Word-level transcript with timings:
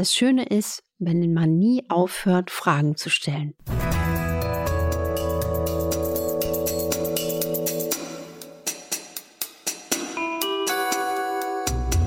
Das 0.00 0.14
Schöne 0.14 0.46
ist, 0.46 0.82
wenn 0.98 1.34
man 1.34 1.58
nie 1.58 1.84
aufhört, 1.90 2.50
Fragen 2.50 2.96
zu 2.96 3.10
stellen. 3.10 3.52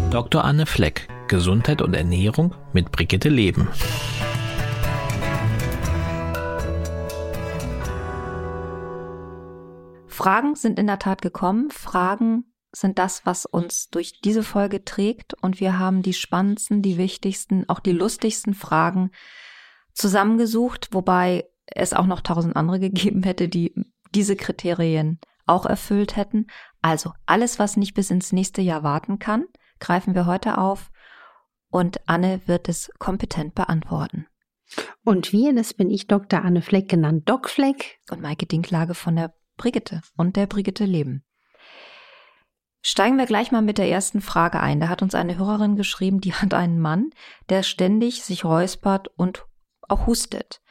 Dr. 0.09 0.43
Anne 0.43 0.65
Fleck, 0.65 1.07
Gesundheit 1.27 1.83
und 1.83 1.93
Ernährung 1.93 2.55
mit 2.73 2.91
Brigitte 2.91 3.29
Leben. 3.29 3.67
Fragen 10.07 10.55
sind 10.55 10.79
in 10.79 10.87
der 10.87 10.97
Tat 10.97 11.21
gekommen. 11.21 11.69
Fragen 11.69 12.52
sind 12.75 12.99
das, 12.99 13.25
was 13.25 13.45
uns 13.45 13.89
durch 13.89 14.19
diese 14.21 14.43
Folge 14.43 14.83
trägt. 14.83 15.33
Und 15.35 15.59
wir 15.59 15.79
haben 15.79 16.01
die 16.01 16.13
spannendsten, 16.13 16.81
die 16.81 16.97
wichtigsten, 16.97 17.67
auch 17.69 17.79
die 17.79 17.91
lustigsten 17.91 18.53
Fragen 18.53 19.11
zusammengesucht, 19.93 20.89
wobei 20.91 21.45
es 21.67 21.93
auch 21.93 22.05
noch 22.05 22.21
tausend 22.21 22.55
andere 22.55 22.79
gegeben 22.81 23.23
hätte, 23.23 23.47
die 23.47 23.73
diese 24.13 24.35
Kriterien 24.35 25.19
auch 25.45 25.65
erfüllt 25.65 26.15
hätten. 26.15 26.47
Also 26.81 27.13
alles, 27.25 27.59
was 27.59 27.77
nicht 27.77 27.93
bis 27.93 28.09
ins 28.11 28.31
nächste 28.31 28.61
Jahr 28.61 28.83
warten 28.83 29.19
kann, 29.19 29.45
greifen 29.79 30.15
wir 30.15 30.25
heute 30.25 30.57
auf 30.57 30.91
und 31.69 32.07
Anne 32.07 32.41
wird 32.45 32.69
es 32.69 32.91
kompetent 32.99 33.55
beantworten. 33.55 34.27
Und 35.03 35.33
wir, 35.33 35.53
das 35.53 35.73
bin 35.73 35.89
ich, 35.89 36.07
Dr. 36.07 36.43
Anne 36.43 36.61
Fleck, 36.61 36.87
genannt 36.89 37.27
Doc 37.27 37.49
Fleck. 37.49 37.99
Und 38.09 38.21
Maike 38.21 38.45
Dinklage 38.45 38.93
von 38.93 39.15
der 39.15 39.33
Brigitte 39.57 40.01
und 40.15 40.35
der 40.35 40.47
Brigitte 40.47 40.85
Leben. 40.85 41.23
Steigen 42.85 43.17
wir 43.17 43.25
gleich 43.25 43.53
mal 43.53 43.61
mit 43.61 43.77
der 43.77 43.89
ersten 43.89 44.19
Frage 44.19 44.59
ein. 44.59 44.81
Da 44.81 44.89
hat 44.89 45.01
uns 45.01 45.15
eine 45.15 45.37
Hörerin 45.37 45.77
geschrieben, 45.77 46.19
die 46.19 46.33
hat 46.33 46.53
einen 46.53 46.79
Mann, 46.81 47.11
der 47.47 47.63
ständig 47.63 48.23
sich 48.23 48.43
räuspert 48.43 49.07
und 49.15 49.45
auch 49.87 50.05
hustet. 50.05 50.61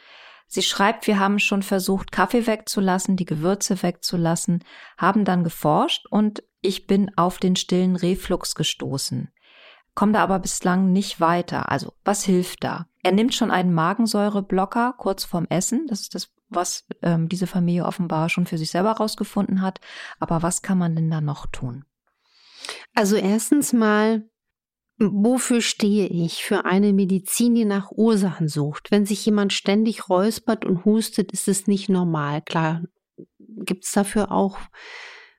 Sie 0.46 0.62
schreibt, 0.62 1.06
wir 1.06 1.18
haben 1.18 1.38
schon 1.38 1.62
versucht, 1.62 2.12
Kaffee 2.12 2.46
wegzulassen, 2.46 3.16
die 3.16 3.24
Gewürze 3.24 3.82
wegzulassen, 3.82 4.62
haben 4.98 5.24
dann 5.24 5.42
geforscht 5.42 6.06
und 6.10 6.42
ich 6.60 6.86
bin 6.86 7.10
auf 7.16 7.38
den 7.38 7.56
stillen 7.56 7.96
Reflux 7.96 8.54
gestoßen. 8.54 9.32
Komme 9.94 10.12
da 10.12 10.22
aber 10.22 10.38
bislang 10.38 10.92
nicht 10.92 11.18
weiter. 11.18 11.70
Also, 11.70 11.94
was 12.04 12.24
hilft 12.24 12.62
da? 12.64 12.88
Er 13.02 13.12
nimmt 13.12 13.34
schon 13.34 13.50
einen 13.50 13.72
Magensäureblocker 13.72 14.94
kurz 14.98 15.24
vorm 15.24 15.46
Essen. 15.48 15.86
Das 15.86 16.02
ist 16.02 16.14
das, 16.14 16.28
was 16.50 16.86
ähm, 17.00 17.30
diese 17.30 17.46
Familie 17.46 17.86
offenbar 17.86 18.28
schon 18.28 18.44
für 18.44 18.58
sich 18.58 18.70
selber 18.70 18.92
rausgefunden 18.92 19.62
hat. 19.62 19.80
Aber 20.18 20.42
was 20.42 20.60
kann 20.60 20.76
man 20.76 20.94
denn 20.94 21.10
da 21.10 21.22
noch 21.22 21.46
tun? 21.46 21.86
Also 22.94 23.16
erstens 23.16 23.72
mal 23.72 24.24
Wofür 24.98 25.60
stehe 25.62 26.06
ich? 26.06 26.44
Für 26.44 26.64
eine 26.64 26.92
Medizin, 26.92 27.54
die 27.54 27.64
nach 27.64 27.90
Ursachen 27.90 28.46
sucht. 28.46 28.90
Wenn 28.90 29.04
sich 29.04 29.24
jemand 29.26 29.52
ständig 29.52 30.08
räuspert 30.08 30.64
und 30.64 30.84
hustet, 30.84 31.32
ist 31.32 31.48
es 31.48 31.66
nicht 31.66 31.88
normal. 31.88 32.42
Klar, 32.42 32.82
gibt 33.38 33.84
es 33.84 33.92
dafür 33.92 34.30
auch 34.30 34.58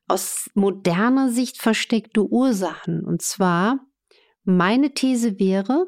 aus 0.07 0.49
moderner 0.53 1.29
Sicht 1.29 1.61
versteckte 1.61 2.23
Ursachen. 2.23 3.05
Und 3.05 3.21
zwar, 3.21 3.79
meine 4.43 4.93
These 4.93 5.39
wäre, 5.39 5.85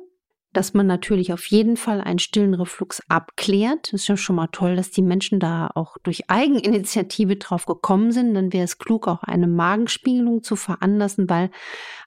dass 0.56 0.74
man 0.74 0.88
natürlich 0.88 1.34
auf 1.34 1.46
jeden 1.48 1.78
Fall 1.78 2.02
einen 2.02 2.20
stillen 2.20 2.54
Reflux 2.54 3.02
abklärt. 3.10 3.92
Das 3.92 4.02
ist 4.02 4.08
ja 4.08 4.18
schon 4.18 4.38
mal 4.38 4.48
toll, 4.48 4.76
dass 4.76 4.92
die 4.92 5.02
Menschen 5.02 5.40
da 5.40 5.70
auch 5.76 5.98
durch 6.04 6.30
Eigeninitiative 6.30 7.36
drauf 7.36 7.66
gekommen 7.66 8.12
sind. 8.12 8.34
Dann 8.34 8.54
wäre 8.54 8.64
es 8.64 8.78
klug, 8.78 9.08
auch 9.08 9.24
eine 9.24 9.48
Magenspiegelung 9.48 10.44
zu 10.44 10.56
veranlassen, 10.56 11.30
weil 11.30 11.52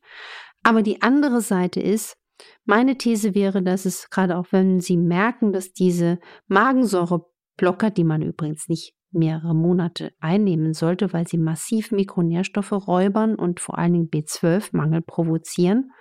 Aber 0.62 0.82
die 0.82 1.02
andere 1.02 1.40
Seite 1.40 1.80
ist, 1.80 2.16
meine 2.64 2.96
These 2.98 3.34
wäre, 3.34 3.62
dass 3.62 3.84
es 3.84 4.10
gerade 4.10 4.36
auch 4.36 4.46
wenn 4.50 4.80
Sie 4.80 4.96
merken, 4.96 5.52
dass 5.52 5.72
diese 5.72 6.18
Magensäureblocker, 6.48 7.90
die 7.90 8.04
man 8.04 8.22
übrigens 8.22 8.68
nicht 8.68 8.94
mehrere 9.12 9.54
Monate 9.54 10.12
einnehmen 10.20 10.74
sollte, 10.74 11.12
weil 11.12 11.28
sie 11.28 11.38
massiv 11.38 11.92
Mikronährstoffe 11.92 12.72
räubern 12.72 13.34
und 13.34 13.60
vor 13.60 13.78
allen 13.78 13.92
Dingen 13.92 14.10
B12-Mangel 14.10 15.02
provozieren, 15.02 15.92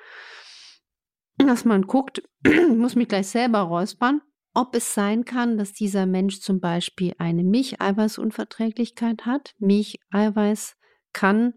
dass 1.37 1.65
man 1.65 1.83
guckt, 1.83 2.23
ich 2.45 2.67
muss 2.75 2.95
mich 2.95 3.07
gleich 3.07 3.27
selber 3.27 3.59
räuspern, 3.61 4.21
ob 4.53 4.75
es 4.75 4.93
sein 4.93 5.25
kann, 5.25 5.57
dass 5.57 5.73
dieser 5.73 6.05
Mensch 6.05 6.39
zum 6.39 6.59
Beispiel 6.59 7.13
eine 7.17 7.43
Milcheiweißunverträglichkeit 7.43 9.25
hat. 9.25 9.53
Milcheiweiß 9.59 10.75
kann 11.13 11.53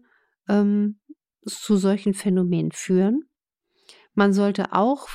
ähm, 0.47 0.99
zu 1.45 1.77
solchen 1.77 2.13
Phänomenen 2.13 2.71
führen. 2.71 3.23
Man 4.13 4.33
sollte 4.33 4.73
auch 4.73 5.07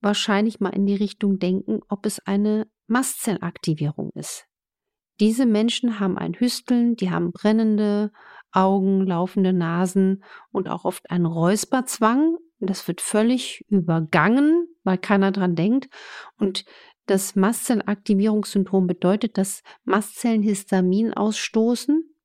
wahrscheinlich 0.00 0.60
mal 0.60 0.70
in 0.70 0.86
die 0.86 0.94
Richtung 0.94 1.38
denken, 1.38 1.80
ob 1.88 2.06
es 2.06 2.20
eine 2.20 2.68
Mastzellaktivierung 2.86 4.10
ist. 4.14 4.46
Diese 5.18 5.46
Menschen 5.46 5.98
haben 5.98 6.18
ein 6.18 6.34
Hüsteln, 6.34 6.94
die 6.94 7.10
haben 7.10 7.32
brennende 7.32 8.12
Augen, 8.52 9.06
laufende 9.06 9.52
Nasen 9.52 10.22
und 10.50 10.68
auch 10.68 10.84
oft 10.84 11.10
einen 11.10 11.26
Räusperzwang. 11.26 12.36
Das 12.58 12.86
wird 12.86 13.00
völlig 13.00 13.64
übergangen, 13.68 14.66
weil 14.84 14.98
keiner 14.98 15.32
dran 15.32 15.56
denkt. 15.56 15.88
Und 16.38 16.64
das 17.06 17.34
Mastzellaktivierungssyndrom 17.34 18.86
bedeutet, 18.86 19.38
dass 19.38 19.62
Mastzellen 19.84 20.42
Histamin 20.42 21.14
ausstoßen 21.14 22.15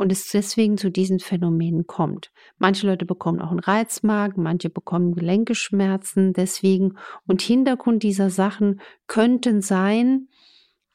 und 0.00 0.10
es 0.10 0.28
deswegen 0.28 0.78
zu 0.78 0.90
diesen 0.90 1.20
Phänomenen 1.20 1.86
kommt. 1.86 2.32
Manche 2.58 2.86
Leute 2.86 3.04
bekommen 3.04 3.40
auch 3.40 3.50
einen 3.50 3.60
Reizmagen, 3.60 4.42
manche 4.42 4.70
bekommen 4.70 5.14
Gelenkeschmerzen 5.14 6.32
deswegen. 6.32 6.96
Und 7.26 7.42
Hintergrund 7.42 8.02
dieser 8.02 8.30
Sachen 8.30 8.80
könnten 9.06 9.60
sein, 9.60 10.28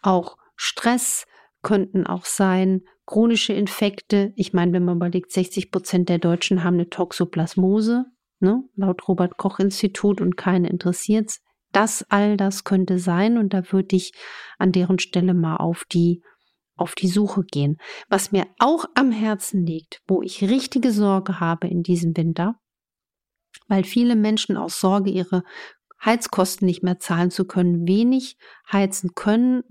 auch 0.02 0.38
Stress, 0.56 1.26
könnten 1.62 2.08
auch 2.08 2.26
sein, 2.26 2.82
chronische 3.06 3.54
Infekte. 3.54 4.34
Ich 4.36 4.54
meine, 4.54 4.74
wenn 4.74 4.86
man 4.86 4.98
überlegt, 4.98 5.32
60 5.32 5.72
Prozent 5.72 6.10
der 6.10 6.18
Deutschen 6.18 6.64
haben 6.64 6.76
eine 6.76 6.90
Toxoplasmose, 6.90 8.06
ne, 8.40 8.64
laut 8.76 9.08
Robert 9.08 9.38
Koch 9.38 9.60
Institut 9.60 10.20
und 10.20 10.36
keine 10.36 10.70
interessiert's. 10.70 11.42
Das, 11.72 12.06
all 12.10 12.38
das 12.38 12.64
könnte 12.64 13.00
sein 13.00 13.38
und 13.38 13.54
da 13.54 13.72
würde 13.72 13.96
ich 13.96 14.14
an 14.58 14.72
deren 14.72 14.98
Stelle 14.98 15.34
mal 15.34 15.58
auf 15.58 15.84
die 15.92 16.24
auf 16.76 16.96
die 16.96 17.08
Suche 17.08 17.44
gehen. 17.44 17.78
Was 18.10 18.32
mir 18.32 18.46
auch 18.60 18.86
am 18.96 19.12
Herzen 19.12 19.66
liegt, 19.66 20.02
wo 20.08 20.22
ich 20.22 20.44
richtige 20.44 20.92
Sorge 20.92 21.40
habe 21.40 21.68
in 21.68 21.84
diesem 21.84 22.16
Winter, 22.16 22.60
weil 23.68 23.84
viele 23.84 24.16
Menschen 24.16 24.58
aus 24.58 24.80
Sorge 24.80 25.10
ihre 25.10 25.44
Heizkosten 26.04 26.66
nicht 26.66 26.84
mehr 26.84 27.00
zahlen 27.00 27.32
zu 27.32 27.46
können, 27.46 27.88
wenig 27.88 28.38
heizen 28.72 29.12
können, 29.16 29.64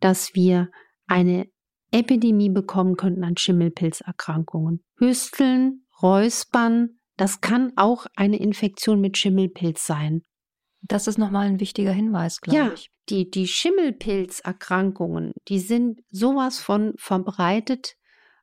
dass 0.00 0.34
wir 0.34 0.70
eine 1.06 1.48
Epidemie 1.90 2.50
bekommen 2.50 2.96
könnten 2.96 3.24
an 3.24 3.36
Schimmelpilzerkrankungen. 3.36 4.84
Hüsteln, 4.98 5.86
Räuspern, 6.02 6.98
das 7.16 7.40
kann 7.40 7.72
auch 7.76 8.06
eine 8.16 8.38
Infektion 8.38 9.00
mit 9.00 9.16
Schimmelpilz 9.16 9.86
sein. 9.86 10.22
Das 10.82 11.06
ist 11.06 11.18
nochmal 11.18 11.46
ein 11.46 11.60
wichtiger 11.60 11.92
Hinweis, 11.92 12.40
glaube 12.40 12.58
ja, 12.58 12.72
ich. 12.72 12.90
Die, 13.10 13.30
die 13.30 13.46
Schimmelpilzerkrankungen, 13.46 15.32
die 15.48 15.58
sind 15.58 16.00
sowas 16.10 16.58
von 16.58 16.94
verbreitet. 16.96 17.96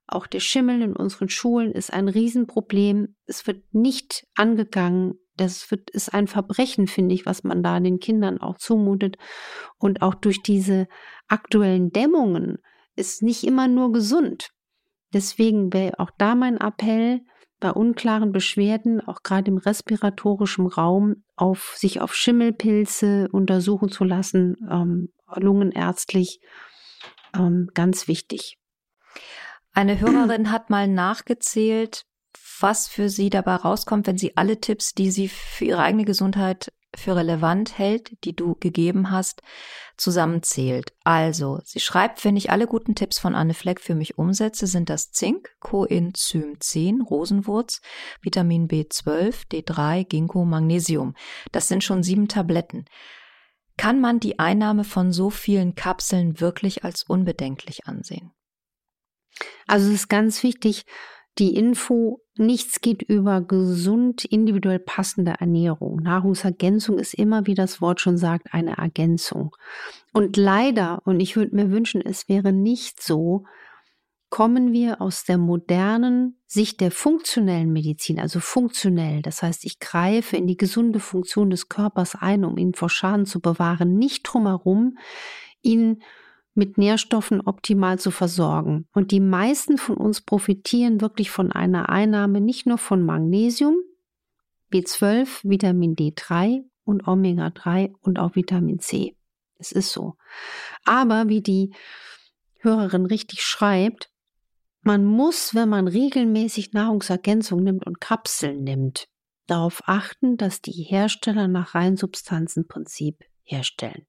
Auch 0.07 0.27
der 0.27 0.39
Schimmel 0.39 0.81
in 0.81 0.95
unseren 0.95 1.29
Schulen 1.29 1.71
ist 1.71 1.91
ein 1.91 2.07
Riesenproblem. 2.07 3.15
Es 3.25 3.47
wird 3.47 3.63
nicht 3.73 4.27
angegangen. 4.35 5.15
Das 5.35 5.71
wird, 5.71 5.89
ist 5.89 6.13
ein 6.13 6.27
Verbrechen, 6.27 6.87
finde 6.87 7.15
ich, 7.15 7.25
was 7.25 7.43
man 7.43 7.63
da 7.63 7.79
den 7.79 7.99
Kindern 7.99 8.39
auch 8.39 8.57
zumutet. 8.57 9.17
Und 9.77 10.01
auch 10.01 10.13
durch 10.13 10.43
diese 10.43 10.87
aktuellen 11.27 11.91
Dämmungen 11.91 12.57
ist 12.95 13.23
nicht 13.23 13.43
immer 13.43 13.67
nur 13.67 13.91
gesund. 13.91 14.51
Deswegen 15.13 15.73
wäre 15.73 15.99
auch 15.99 16.11
da 16.17 16.35
mein 16.35 16.57
Appell, 16.57 17.21
bei 17.61 17.71
unklaren 17.71 18.33
Beschwerden, 18.33 18.99
auch 18.99 19.23
gerade 19.23 19.49
im 19.49 19.57
respiratorischen 19.57 20.67
Raum, 20.67 21.23
auf 21.37 21.73
sich 21.77 22.01
auf 22.01 22.13
Schimmelpilze 22.13 23.29
untersuchen 23.31 23.89
zu 23.89 24.03
lassen, 24.03 24.57
ähm, 24.69 25.13
lungenärztlich, 25.33 26.41
ähm, 27.33 27.69
ganz 27.73 28.09
wichtig. 28.09 28.57
Eine 29.71 30.01
Hörerin 30.01 30.51
hat 30.51 30.69
mal 30.69 30.89
nachgezählt, 30.89 32.05
was 32.59 32.87
für 32.87 33.09
sie 33.09 33.29
dabei 33.29 33.55
rauskommt, 33.55 34.07
wenn 34.07 34.17
sie 34.17 34.35
alle 34.35 34.59
Tipps, 34.59 34.93
die 34.93 35.11
sie 35.11 35.29
für 35.29 35.65
ihre 35.65 35.81
eigene 35.81 36.03
Gesundheit 36.03 36.73
für 36.95 37.15
relevant 37.15 37.77
hält, 37.77 38.23
die 38.23 38.35
du 38.35 38.55
gegeben 38.55 39.11
hast, 39.11 39.41
zusammenzählt. 39.97 40.93
Also, 41.03 41.59
sie 41.63 41.79
schreibt, 41.79 42.25
wenn 42.25 42.35
ich 42.35 42.51
alle 42.51 42.67
guten 42.67 42.95
Tipps 42.95 43.19
von 43.19 43.35
Anne 43.35 43.53
Fleck 43.53 43.79
für 43.79 43.95
mich 43.95 44.17
umsetze, 44.17 44.67
sind 44.67 44.89
das 44.89 45.11
Zink, 45.11 45.49
Coenzym 45.59 46.59
10, 46.59 47.01
Rosenwurz, 47.01 47.81
Vitamin 48.21 48.67
B12, 48.67 49.47
D3, 49.51 50.03
Ginkgo, 50.03 50.43
Magnesium. 50.45 51.15
Das 51.51 51.67
sind 51.67 51.83
schon 51.83 52.03
sieben 52.03 52.27
Tabletten. 52.27 52.85
Kann 53.77 54.01
man 54.01 54.19
die 54.19 54.39
Einnahme 54.39 54.83
von 54.83 55.11
so 55.11 55.29
vielen 55.29 55.75
Kapseln 55.75 56.39
wirklich 56.39 56.83
als 56.83 57.03
unbedenklich 57.03 57.87
ansehen? 57.87 58.31
Also 59.67 59.87
es 59.87 59.93
ist 59.93 60.09
ganz 60.09 60.43
wichtig, 60.43 60.85
die 61.37 61.55
Info, 61.55 62.21
nichts 62.35 62.81
geht 62.81 63.01
über 63.01 63.41
gesund, 63.41 64.25
individuell 64.25 64.79
passende 64.79 65.35
Ernährung. 65.39 65.97
Nahrungsergänzung 65.97 66.99
ist 66.99 67.13
immer, 67.13 67.47
wie 67.47 67.55
das 67.55 67.81
Wort 67.81 68.01
schon 68.01 68.17
sagt, 68.17 68.53
eine 68.53 68.77
Ergänzung. 68.77 69.55
Und 70.13 70.35
leider, 70.35 71.01
und 71.05 71.19
ich 71.19 71.35
würde 71.35 71.55
mir 71.55 71.71
wünschen, 71.71 72.01
es 72.01 72.27
wäre 72.27 72.51
nicht 72.51 73.01
so, 73.01 73.45
kommen 74.29 74.71
wir 74.71 75.01
aus 75.01 75.25
der 75.25 75.37
modernen 75.37 76.41
Sicht 76.47 76.79
der 76.79 76.91
funktionellen 76.91 77.71
Medizin, 77.71 78.19
also 78.19 78.39
funktionell, 78.39 79.21
das 79.21 79.43
heißt, 79.43 79.65
ich 79.65 79.79
greife 79.79 80.37
in 80.37 80.47
die 80.47 80.55
gesunde 80.55 81.01
Funktion 81.01 81.49
des 81.49 81.67
Körpers 81.67 82.15
ein, 82.15 82.45
um 82.45 82.57
ihn 82.57 82.73
vor 82.73 82.89
Schaden 82.89 83.25
zu 83.25 83.41
bewahren, 83.41 83.97
nicht 83.97 84.23
drumherum, 84.23 84.97
ihn 85.61 86.01
mit 86.53 86.77
Nährstoffen 86.77 87.41
optimal 87.41 87.99
zu 87.99 88.11
versorgen. 88.11 88.87
Und 88.93 89.11
die 89.11 89.19
meisten 89.19 89.77
von 89.77 89.97
uns 89.97 90.21
profitieren 90.21 91.01
wirklich 91.01 91.31
von 91.31 91.51
einer 91.51 91.89
Einnahme 91.89 92.41
nicht 92.41 92.65
nur 92.65 92.77
von 92.77 93.05
Magnesium, 93.05 93.77
B12, 94.71 95.41
Vitamin 95.43 95.95
D3 95.95 96.63
und 96.83 97.07
Omega-3 97.07 97.93
und 98.01 98.19
auch 98.19 98.35
Vitamin 98.35 98.79
C. 98.79 99.15
Es 99.57 99.71
ist 99.71 99.91
so. 99.91 100.15
Aber 100.85 101.27
wie 101.27 101.41
die 101.41 101.73
Hörerin 102.59 103.05
richtig 103.05 103.43
schreibt, 103.43 104.09
man 104.81 105.05
muss, 105.05 105.53
wenn 105.53 105.69
man 105.69 105.87
regelmäßig 105.87 106.73
Nahrungsergänzung 106.73 107.63
nimmt 107.63 107.85
und 107.85 108.01
Kapseln 108.01 108.63
nimmt, 108.63 109.07
darauf 109.45 109.83
achten, 109.85 110.37
dass 110.37 110.61
die 110.61 110.71
Hersteller 110.71 111.47
nach 111.47 111.75
Reinsubstanzenprinzip 111.75 113.23
herstellen. 113.43 114.05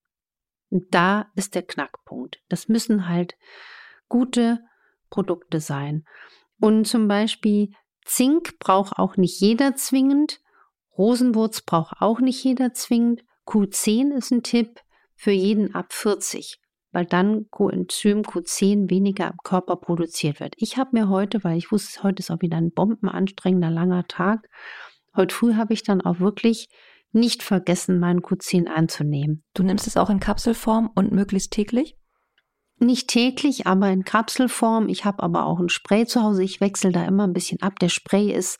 Und 0.73 0.95
da 0.95 1.27
ist 1.35 1.55
der 1.55 1.63
Knackpunkt. 1.65 2.41
Das 2.49 2.67
müssen 2.67 3.07
halt 3.07 3.37
gute 4.09 4.61
Produkte 5.11 5.61
sein. 5.61 6.07
Und 6.59 6.87
zum 6.87 7.09
Beispiel 7.09 7.75
Zink 8.07 8.59
braucht 8.59 8.99
auch 8.99 9.19
nicht 9.19 9.39
jeder 9.39 9.77
zwingend. 9.77 10.41
Rosenwurz 10.97 11.61
braucht 11.61 12.01
auch 12.01 12.21
nicht 12.21 12.43
jeder 12.43 12.73
zwingend. 12.73 13.23
Q10 13.47 14.17
ist 14.17 14.31
ein 14.31 14.43
Tipp 14.43 14.81
für 15.15 15.31
jeden 15.31 15.75
ab 15.75 15.93
40, 15.93 16.59
weil 16.91 17.05
dann 17.05 17.51
Coenzym 17.51 18.23
Q10 18.23 18.89
weniger 18.89 19.29
im 19.29 19.37
Körper 19.45 19.77
produziert 19.77 20.41
wird. 20.41 20.55
Ich 20.57 20.79
habe 20.79 20.91
mir 20.95 21.11
heute, 21.11 21.45
weil 21.45 21.59
ich 21.59 21.71
wusste, 21.71 22.03
heute 22.03 22.21
ist 22.21 22.31
auch 22.31 22.41
wieder 22.41 22.57
ein 22.57 22.73
bombenanstrengender 22.73 23.71
langer 23.71 24.07
Tag, 24.09 24.49
heute 25.15 25.35
früh 25.35 25.55
habe 25.55 25.75
ich 25.75 25.83
dann 25.83 26.01
auch 26.01 26.19
wirklich 26.19 26.71
nicht 27.13 27.43
vergessen, 27.43 27.99
meinen 27.99 28.21
Q10 28.21 28.67
einzunehmen. 28.67 29.45
Du 29.55 29.63
nimmst 29.63 29.87
es 29.87 29.97
auch 29.97 30.11
in 30.11 30.21
Kapselform 30.21 30.91
und 30.95 31.13
möglichst 31.13 31.53
täglich? 31.53 31.97
Nicht 32.79 33.09
täglich, 33.09 33.67
aber 33.67 33.91
in 33.91 34.05
Kapselform. 34.05 34.89
Ich 34.89 35.05
habe 35.05 35.23
aber 35.23 35.47
auch 35.47 35.61
ein 35.61 35.69
Spray 35.69 36.05
zu 36.07 36.23
Hause. 36.23 36.43
Ich 36.43 36.61
wechsle 36.61 36.91
da 36.91 37.05
immer 37.05 37.25
ein 37.25 37.33
bisschen 37.33 37.63
ab. 37.63 37.79
Der 37.79 37.89
Spray 37.89 38.33
ist 38.33 38.59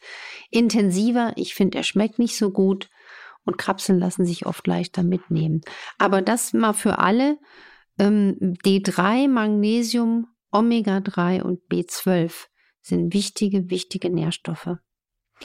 intensiver. 0.51 1.33
Ich 1.37 1.55
finde, 1.55 1.79
er 1.79 1.85
schmeckt 1.85 2.19
nicht 2.19 2.37
so 2.37 2.51
gut. 2.51 2.89
Und 3.45 3.59
Kapseln 3.59 3.99
lassen 3.99 4.25
sich 4.25 4.47
oft 4.47 4.67
leichter 4.67 5.03
mitnehmen. 5.03 5.63
Aber 5.99 6.23
das 6.23 6.53
mal 6.53 6.73
für 6.73 6.99
alle. 6.99 7.39
Ähm, 7.99 8.37
D3, 8.65 9.29
Magnesium, 9.29 10.29
Omega-3 10.53 11.43
und 11.43 11.61
B12 11.69 12.47
sind 12.81 13.13
wichtige, 13.15 13.71
wichtige 13.71 14.11
Nährstoffe. 14.11 14.77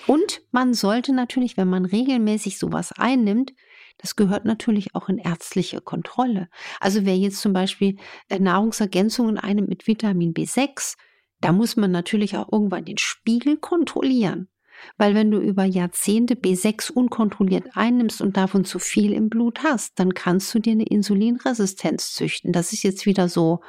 Und 0.06 0.42
man 0.52 0.74
sollte 0.74 1.14
natürlich, 1.14 1.58
wenn 1.58 1.70
man 1.70 1.86
regelmäßig 1.86 2.60
sowas 2.60 2.92
einnimmt, 2.92 3.54
das 3.98 4.16
gehört 4.16 4.46
natürlich 4.46 4.94
auch 4.94 5.10
in 5.10 5.18
ärztliche 5.18 5.82
Kontrolle. 5.82 6.50
Also 6.80 7.06
wer 7.06 7.18
jetzt 7.18 7.42
zum 7.42 7.54
Beispiel 7.54 7.98
äh, 8.30 8.40
Nahrungsergänzungen 8.40 9.38
einnimmt 9.38 9.70
mit 9.70 9.88
Vitamin 9.88 10.34
B6, 10.34 10.96
da 11.42 11.52
muss 11.52 11.78
man 11.78 11.92
natürlich 11.92 12.38
auch 12.38 12.52
irgendwann 12.52 12.86
den 12.86 12.98
Spiegel 12.98 13.58
kontrollieren. 13.58 14.50
Weil 14.98 15.16
wenn 15.16 15.32
du 15.32 15.40
über 15.40 15.66
Jahrzehnte 15.66 16.36
B6 16.36 16.92
unkontrolliert 16.92 17.76
einnimmst 17.76 18.22
und 18.22 18.38
davon 18.38 18.64
zu 18.64 18.78
viel 18.78 19.12
im 19.12 19.30
Blut 19.30 19.64
hast, 19.64 20.00
dann 20.00 20.14
kannst 20.14 20.54
du 20.54 20.60
dir 20.60 20.74
eine 20.74 20.86
Insulinresistenz 20.86 22.14
züchten. 22.14 22.52
Das 22.52 22.74
ist 22.74 22.84
jetzt 22.84 23.08
wieder 23.08 23.28
so 23.28 23.62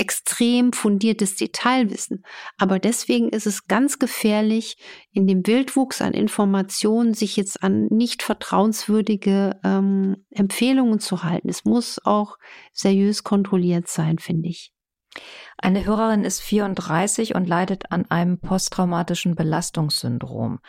extrem 0.00 0.72
fundiertes 0.72 1.36
Detailwissen. 1.36 2.24
Aber 2.56 2.78
deswegen 2.78 3.28
ist 3.28 3.46
es 3.46 3.66
ganz 3.66 3.98
gefährlich, 3.98 4.78
in 5.12 5.26
dem 5.26 5.46
Wildwuchs 5.46 6.00
an 6.00 6.14
Informationen 6.14 7.12
sich 7.12 7.36
jetzt 7.36 7.62
an 7.62 7.86
nicht 7.90 8.22
vertrauenswürdige 8.22 9.60
ähm, 9.62 10.24
Empfehlungen 10.30 11.00
zu 11.00 11.22
halten. 11.22 11.50
Es 11.50 11.66
muss 11.66 12.00
auch 12.02 12.38
seriös 12.72 13.24
kontrolliert 13.24 13.88
sein, 13.88 14.18
finde 14.18 14.48
ich. 14.48 14.72
Eine 15.58 15.84
Hörerin 15.84 16.24
ist 16.24 16.40
34 16.40 17.34
und 17.34 17.46
leidet 17.46 17.92
an 17.92 18.10
einem 18.10 18.40
posttraumatischen 18.40 19.34
Belastungssyndrom. 19.34 20.60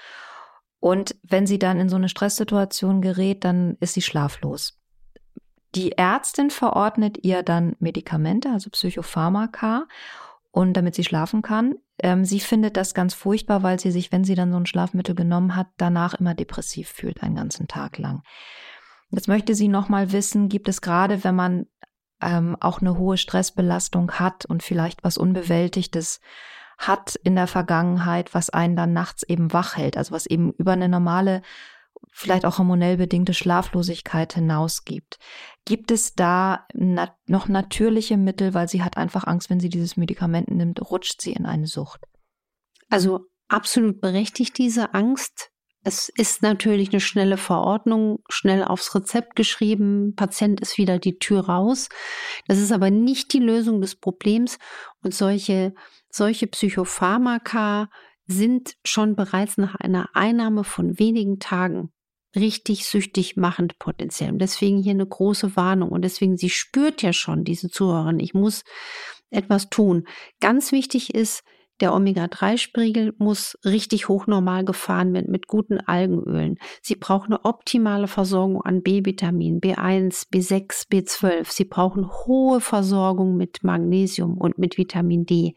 Und 0.80 1.16
wenn 1.24 1.48
sie 1.48 1.60
dann 1.60 1.80
in 1.80 1.88
so 1.88 1.96
eine 1.96 2.10
Stresssituation 2.10 3.02
gerät, 3.02 3.46
dann 3.46 3.78
ist 3.80 3.94
sie 3.94 4.02
schlaflos. 4.02 4.81
Die 5.76 5.94
Ärztin 5.94 6.50
verordnet 6.50 7.20
ihr 7.24 7.44
dann 7.44 7.76
Medikamente, 7.80 8.50
also 8.50 8.70
Psychopharmaka, 8.70 9.88
und 10.52 10.74
damit 10.74 10.96
sie 10.96 11.04
schlafen 11.04 11.42
kann. 11.42 11.76
Ähm, 12.00 12.26
sie 12.26 12.40
findet 12.40 12.76
das 12.78 12.94
ganz 12.94 13.14
furchtbar, 13.14 13.64
weil 13.64 13.80
sie 13.80 13.92
sich, 13.92 14.12
wenn 14.12 14.26
sie 14.26 14.36
dann 14.36 14.52
so 14.52 14.58
ein 14.58 14.66
Schlafmittel 14.66 15.16
genommen 15.16 15.56
hat, 15.56 15.68
danach 15.78 16.14
immer 16.14 16.34
depressiv 16.34 16.90
fühlt, 16.90 17.24
einen 17.24 17.36
ganzen 17.36 17.68
Tag 17.68 17.98
lang. 17.98 18.24
Jetzt 19.10 19.28
möchte 19.28 19.56
sie 19.56 19.68
nochmal 19.68 20.12
wissen, 20.12 20.50
gibt 20.50 20.68
es 20.68 20.82
gerade, 20.82 21.24
wenn 21.24 21.36
man 21.36 21.68
ähm, 22.22 22.58
auch 22.60 22.82
eine 22.82 22.98
hohe 22.98 23.18
Stressbelastung 23.18 24.12
hat 24.14 24.46
und 24.46 24.64
vielleicht 24.64 25.04
was 25.04 25.18
Unbewältigtes 25.18 26.20
hat 26.78 27.16
in 27.24 27.36
der 27.36 27.48
Vergangenheit, 27.48 28.34
was 28.34 28.50
einen 28.50 28.76
dann 28.76 28.94
nachts 28.94 29.24
eben 29.24 29.54
wach 29.54 29.78
hält, 29.78 29.98
also 29.98 30.14
was 30.14 30.26
eben 30.26 30.52
über 30.54 30.74
eine 30.74 30.90
normale 30.90 31.42
vielleicht 32.12 32.46
auch 32.46 32.58
hormonell 32.58 32.98
bedingte 32.98 33.34
Schlaflosigkeit 33.34 34.34
hinausgibt. 34.34 35.18
Gibt 35.66 35.92
es 35.92 36.14
da 36.14 36.68
nat 36.74 37.16
noch 37.26 37.48
natürliche 37.48 38.18
Mittel, 38.18 38.54
weil 38.54 38.68
sie 38.68 38.84
hat 38.84 38.98
einfach 38.98 39.26
Angst, 39.26 39.50
wenn 39.50 39.60
sie 39.60 39.70
dieses 39.70 39.98
Medikament 39.98 40.52
nimmt, 40.52 40.82
rutscht 40.92 41.22
sie 41.22 41.34
in 41.34 41.46
eine 41.46 41.68
Sucht? 41.68 42.02
Also 42.90 43.22
absolut 43.48 44.02
berechtigt 44.02 44.58
diese 44.58 44.94
Angst. 44.94 45.50
Es 45.84 46.10
ist 46.10 46.44
natürlich 46.44 46.92
eine 46.92 47.00
schnelle 47.00 47.38
Verordnung, 47.38 48.20
schnell 48.30 48.64
aufs 48.64 48.94
Rezept 48.94 49.36
geschrieben, 49.36 50.14
Patient 50.16 50.62
ist 50.62 50.78
wieder 50.78 51.00
die 51.00 51.18
Tür 51.18 51.48
raus. 51.48 51.90
Das 52.48 52.60
ist 52.60 52.72
aber 52.72 52.92
nicht 52.92 53.34
die 53.34 53.40
Lösung 53.40 53.82
des 53.82 53.96
Problems 53.96 54.60
und 55.02 55.16
solche, 55.16 55.74
solche 56.10 56.46
Psychopharmaka 56.46 57.90
sind 58.28 58.76
schon 58.86 59.16
bereits 59.16 59.58
nach 59.58 59.74
einer 59.76 60.10
Einnahme 60.14 60.64
von 60.64 61.00
wenigen 61.00 61.40
Tagen 61.40 61.92
richtig 62.36 62.86
süchtig 62.86 63.36
machend 63.36 63.78
potenziell. 63.80 64.32
Und 64.32 64.40
deswegen 64.40 64.82
hier 64.82 64.94
eine 64.94 65.06
große 65.06 65.56
Warnung. 65.56 65.90
Und 65.90 66.04
deswegen, 66.04 66.38
sie 66.38 66.50
spürt 66.50 67.02
ja 67.02 67.14
schon, 67.14 67.44
diese 67.44 67.70
Zuhörerin, 67.70 68.20
ich 68.20 68.34
muss 68.34 68.64
etwas 69.30 69.70
tun. 69.70 70.08
Ganz 70.40 70.72
wichtig 70.72 71.14
ist, 71.14 71.44
der 71.82 71.96
Omega-3-Spiegel 71.96 73.16
muss 73.18 73.58
richtig 73.66 74.08
hochnormal 74.08 74.64
gefahren 74.64 75.14
werden 75.14 75.32
mit 75.32 75.48
guten 75.48 75.80
Algenölen. 75.80 76.60
Sie 76.84 76.96
braucht 76.96 77.26
eine 77.26 77.44
optimale 77.44 78.08
Versorgung 78.08 78.62
an 78.62 78.84
B-Vitamin, 78.84 79.60
B1, 79.60 80.30
B6, 80.32 80.90
B12. 80.92 81.52
Sie 81.52 81.66
brauchen 81.66 82.08
hohe 82.08 82.62
Versorgung 82.62 83.36
mit 83.36 83.64
Magnesium 83.64 84.38
und 84.38 84.60
mit 84.60 84.78
Vitamin 84.78 85.26
D 85.26 85.56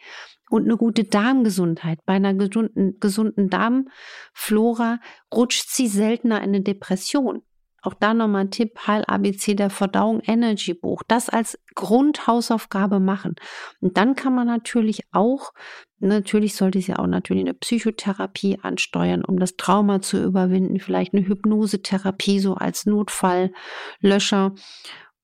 und 0.54 0.66
eine 0.66 0.76
gute 0.76 1.02
Darmgesundheit. 1.02 1.98
Bei 2.06 2.12
einer 2.12 2.32
gesunden, 2.32 3.00
gesunden 3.00 3.50
Darmflora 3.50 5.00
rutscht 5.34 5.68
sie 5.70 5.88
seltener 5.88 6.36
in 6.42 6.50
eine 6.50 6.60
Depression. 6.60 7.42
Auch 7.82 7.94
da 7.94 8.14
nochmal 8.14 8.42
ein 8.42 8.50
Tipp, 8.52 8.78
Heil 8.86 9.02
ABC 9.04 9.56
der 9.56 9.68
Verdauung 9.68 10.20
Energy 10.20 10.72
Buch. 10.72 11.02
Das 11.08 11.28
als 11.28 11.58
Grundhausaufgabe 11.74 13.00
machen. 13.00 13.34
Und 13.80 13.96
dann 13.96 14.14
kann 14.14 14.32
man 14.32 14.46
natürlich 14.46 15.02
auch, 15.10 15.52
natürlich 15.98 16.54
sollte 16.54 16.80
sie 16.80 16.94
auch 16.94 17.08
natürlich 17.08 17.42
eine 17.42 17.54
Psychotherapie 17.54 18.60
ansteuern, 18.62 19.24
um 19.24 19.40
das 19.40 19.56
Trauma 19.56 20.02
zu 20.02 20.22
überwinden. 20.22 20.78
Vielleicht 20.78 21.14
eine 21.14 21.26
Hypnosetherapie 21.26 22.38
so 22.38 22.54
als 22.54 22.86
Notfalllöscher. 22.86 24.54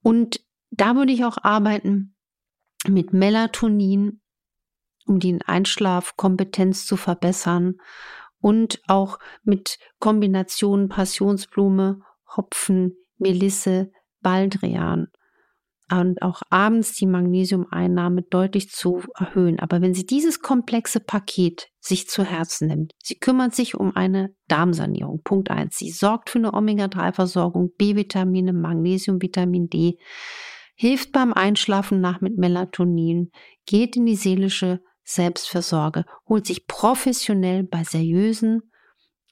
Und 0.02 0.40
da 0.72 0.96
würde 0.96 1.12
ich 1.12 1.25
auch 1.25 1.38
arbeiten 1.40 2.16
mit 2.88 3.12
Melatonin 3.12 4.20
um 5.11 5.19
die 5.19 5.37
Einschlafkompetenz 5.45 6.87
zu 6.87 6.97
verbessern 6.97 7.75
und 8.40 8.81
auch 8.87 9.19
mit 9.43 9.79
Kombinationen 9.99 10.88
Passionsblume, 10.88 12.00
Hopfen, 12.37 12.97
Melisse, 13.19 13.90
Baldrian 14.23 15.09
und 15.90 16.23
auch 16.23 16.43
abends 16.49 16.95
die 16.95 17.07
Magnesiumeinnahme 17.07 18.23
deutlich 18.23 18.71
zu 18.71 19.02
erhöhen. 19.19 19.59
Aber 19.59 19.83
wenn 19.83 19.95
sie 19.95 20.07
dieses 20.07 20.40
komplexe 20.40 21.00
Paket 21.00 21.69
sich 21.81 22.09
zu 22.09 22.23
Herzen 22.23 22.69
nimmt, 22.69 22.93
sie 23.02 23.19
kümmert 23.19 23.55
sich 23.55 23.75
um 23.75 23.97
eine 23.97 24.33
Darmsanierung. 24.47 25.23
Punkt 25.25 25.50
eins. 25.50 25.76
Sie 25.76 25.90
sorgt 25.90 26.31
für 26.31 26.38
eine 26.38 26.55
Omega-3-Versorgung, 26.55 27.73
B-Vitamine, 27.76 28.52
Magnesium, 28.52 29.21
Vitamin 29.21 29.69
D, 29.69 29.99
hilft 30.76 31.11
beim 31.11 31.33
Einschlafen 31.33 32.00
nach 32.00 32.21
mit 32.21 32.38
Melatonin, 32.38 33.33
geht 33.67 33.97
in 33.97 34.07
die 34.07 34.17
seelische 34.17 34.81
Selbstversorge, 35.14 36.05
holt 36.29 36.47
sich 36.47 36.67
professionell 36.67 37.64
bei 37.64 37.85
seriösen, 37.85 38.73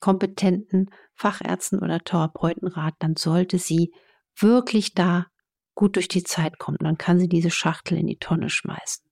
kompetenten 0.01 0.91
Fachärzten 1.15 1.81
oder 1.81 2.01
Therapeuten 2.01 2.69
Rat, 2.69 2.95
dann 3.01 3.17
sollte 3.17 3.59
sie 3.59 3.93
wirklich 4.37 4.95
da 4.95 5.27
gut 5.75 5.97
durch 5.97 6.09
die 6.09 6.23
Zeit 6.23 6.59
kommt. 6.59 6.83
Dann 6.83 6.99
kann 6.99 7.19
sie 7.19 7.29
diese 7.29 7.51
Schachtel 7.51 7.99
in 7.99 8.07
die 8.07 8.19
Tonne 8.19 8.51
schmeißen. 8.51 9.08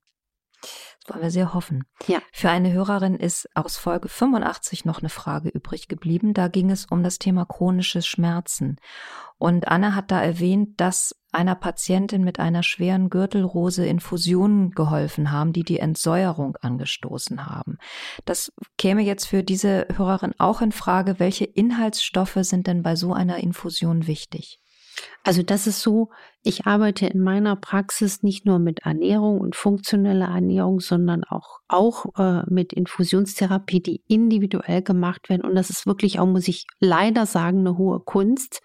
Das 1.03 1.13
wollen 1.13 1.23
wir 1.23 1.31
sehr 1.31 1.53
hoffen. 1.53 1.85
Ja. 2.07 2.19
Für 2.31 2.49
eine 2.49 2.73
Hörerin 2.73 3.15
ist 3.15 3.49
aus 3.55 3.77
Folge 3.77 4.09
85 4.09 4.85
noch 4.85 4.99
eine 4.99 5.09
Frage 5.09 5.49
übrig 5.49 5.87
geblieben. 5.87 6.33
Da 6.33 6.47
ging 6.47 6.69
es 6.69 6.85
um 6.85 7.03
das 7.03 7.17
Thema 7.17 7.45
chronisches 7.45 8.05
Schmerzen. 8.05 8.77
Und 9.37 9.67
Anna 9.67 9.93
hat 9.93 10.11
da 10.11 10.21
erwähnt, 10.21 10.81
dass 10.81 11.15
einer 11.31 11.55
Patientin 11.55 12.23
mit 12.23 12.39
einer 12.39 12.63
schweren 12.63 13.09
Gürtelrose 13.09 13.85
Infusionen 13.85 14.71
geholfen 14.71 15.31
haben, 15.31 15.53
die 15.53 15.63
die 15.63 15.79
Entsäuerung 15.79 16.57
angestoßen 16.57 17.45
haben. 17.45 17.77
Das 18.25 18.51
käme 18.77 19.03
jetzt 19.03 19.25
für 19.25 19.43
diese 19.43 19.87
Hörerin 19.95 20.33
auch 20.39 20.61
in 20.61 20.71
Frage. 20.71 21.19
Welche 21.19 21.45
Inhaltsstoffe 21.45 22.39
sind 22.41 22.67
denn 22.67 22.81
bei 22.81 22.95
so 22.95 23.13
einer 23.13 23.37
Infusion 23.37 24.07
wichtig? 24.07 24.59
Also 25.23 25.43
das 25.43 25.67
ist 25.67 25.81
so, 25.81 26.09
ich 26.43 26.65
arbeite 26.65 27.07
in 27.07 27.21
meiner 27.21 27.55
Praxis 27.55 28.23
nicht 28.23 28.45
nur 28.45 28.59
mit 28.59 28.85
Ernährung 28.85 29.39
und 29.41 29.55
funktioneller 29.55 30.27
Ernährung, 30.27 30.79
sondern 30.79 31.23
auch, 31.25 31.59
auch 31.67 32.05
äh, 32.17 32.43
mit 32.49 32.71
Infusionstherapie, 32.73 33.81
die 33.81 34.01
individuell 34.07 34.81
gemacht 34.81 35.29
werden. 35.29 35.41
Und 35.41 35.55
das 35.55 35.69
ist 35.69 35.85
wirklich 35.85 36.19
auch, 36.19 36.25
muss 36.25 36.47
ich 36.47 36.65
leider 36.79 37.25
sagen, 37.25 37.59
eine 37.59 37.77
hohe 37.77 37.99
Kunst. 37.99 38.61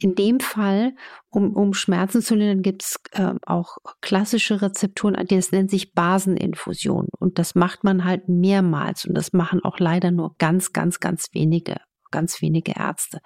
In 0.00 0.14
dem 0.14 0.38
Fall, 0.38 0.94
um, 1.30 1.54
um 1.54 1.74
Schmerzen 1.74 2.22
zu 2.22 2.36
lindern, 2.36 2.62
gibt 2.62 2.82
es 2.82 2.96
äh, 3.12 3.34
auch 3.46 3.78
klassische 4.00 4.62
Rezepturen, 4.62 5.16
das 5.28 5.50
nennt 5.50 5.70
sich 5.70 5.92
Baseninfusion. 5.92 7.08
Und 7.18 7.38
das 7.38 7.54
macht 7.56 7.82
man 7.82 8.04
halt 8.04 8.28
mehrmals. 8.28 9.04
Und 9.04 9.14
das 9.14 9.32
machen 9.32 9.64
auch 9.64 9.78
leider 9.78 10.10
nur 10.10 10.34
ganz, 10.38 10.72
ganz, 10.72 11.00
ganz 11.00 11.26
wenige 11.32 11.76
ganz 12.10 12.42
wenige 12.42 12.72
Ärzte. 12.72 13.20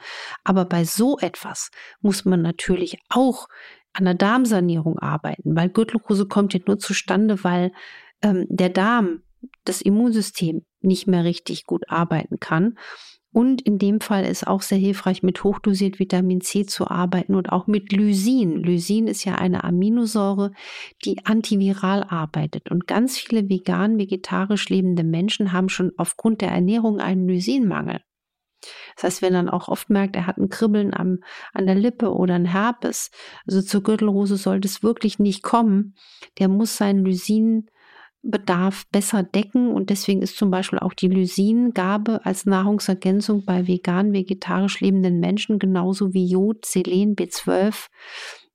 Aber 0.44 0.64
bei 0.64 0.84
so 0.84 1.18
etwas 1.18 1.70
muss 2.00 2.24
man 2.24 2.42
natürlich 2.42 2.98
auch 3.08 3.48
an 3.92 4.04
der 4.04 4.14
Darmsanierung 4.14 4.98
arbeiten, 4.98 5.54
weil 5.54 5.68
Gürtelrose 5.68 6.26
kommt 6.26 6.54
ja 6.54 6.60
nur 6.66 6.78
zustande, 6.78 7.44
weil 7.44 7.72
ähm, 8.22 8.46
der 8.48 8.70
Darm, 8.70 9.22
das 9.64 9.82
Immunsystem 9.82 10.64
nicht 10.80 11.06
mehr 11.06 11.24
richtig 11.24 11.66
gut 11.66 11.84
arbeiten 11.88 12.38
kann. 12.38 12.78
Und 13.32 13.62
in 13.62 13.78
dem 13.78 14.00
Fall 14.00 14.26
ist 14.26 14.46
auch 14.46 14.60
sehr 14.60 14.78
hilfreich, 14.78 15.22
mit 15.22 15.42
hochdosiert 15.42 15.98
Vitamin 15.98 16.42
C 16.42 16.66
zu 16.66 16.88
arbeiten 16.88 17.34
und 17.34 17.50
auch 17.50 17.66
mit 17.66 17.90
Lysin. 17.90 18.62
Lysin 18.62 19.06
ist 19.06 19.24
ja 19.24 19.36
eine 19.36 19.64
Aminosäure, 19.64 20.52
die 21.04 21.24
antiviral 21.24 22.04
arbeitet. 22.04 22.70
Und 22.70 22.86
ganz 22.86 23.18
viele 23.18 23.48
vegan, 23.48 23.98
vegetarisch 23.98 24.68
lebende 24.68 25.02
Menschen 25.02 25.52
haben 25.52 25.70
schon 25.70 25.92
aufgrund 25.96 26.42
der 26.42 26.50
Ernährung 26.50 27.00
einen 27.00 27.26
Lysinmangel. 27.26 28.00
Das 28.96 29.04
heißt, 29.04 29.22
wenn 29.22 29.32
dann 29.32 29.48
auch 29.48 29.68
oft 29.68 29.90
merkt, 29.90 30.16
er 30.16 30.26
hat 30.26 30.38
ein 30.38 30.48
Kribbeln 30.48 30.94
am, 30.94 31.18
an 31.52 31.66
der 31.66 31.74
Lippe 31.74 32.12
oder 32.12 32.34
ein 32.34 32.44
Herpes, 32.44 33.10
also 33.46 33.62
zur 33.62 33.82
Gürtelrose 33.82 34.36
sollte 34.36 34.68
es 34.68 34.82
wirklich 34.82 35.18
nicht 35.18 35.42
kommen, 35.42 35.94
der 36.38 36.48
muss 36.48 36.76
seinen 36.76 37.04
Lysinbedarf 37.04 38.86
besser 38.90 39.22
decken 39.22 39.72
und 39.72 39.90
deswegen 39.90 40.22
ist 40.22 40.36
zum 40.36 40.50
Beispiel 40.50 40.78
auch 40.78 40.94
die 40.94 41.08
Lysingabe 41.08 42.24
als 42.24 42.46
Nahrungsergänzung 42.46 43.44
bei 43.44 43.66
vegan, 43.66 44.12
vegetarisch 44.12 44.80
lebenden 44.80 45.20
Menschen 45.20 45.58
genauso 45.58 46.14
wie 46.14 46.26
Jod, 46.26 46.64
Selen, 46.64 47.16
B12 47.16 47.88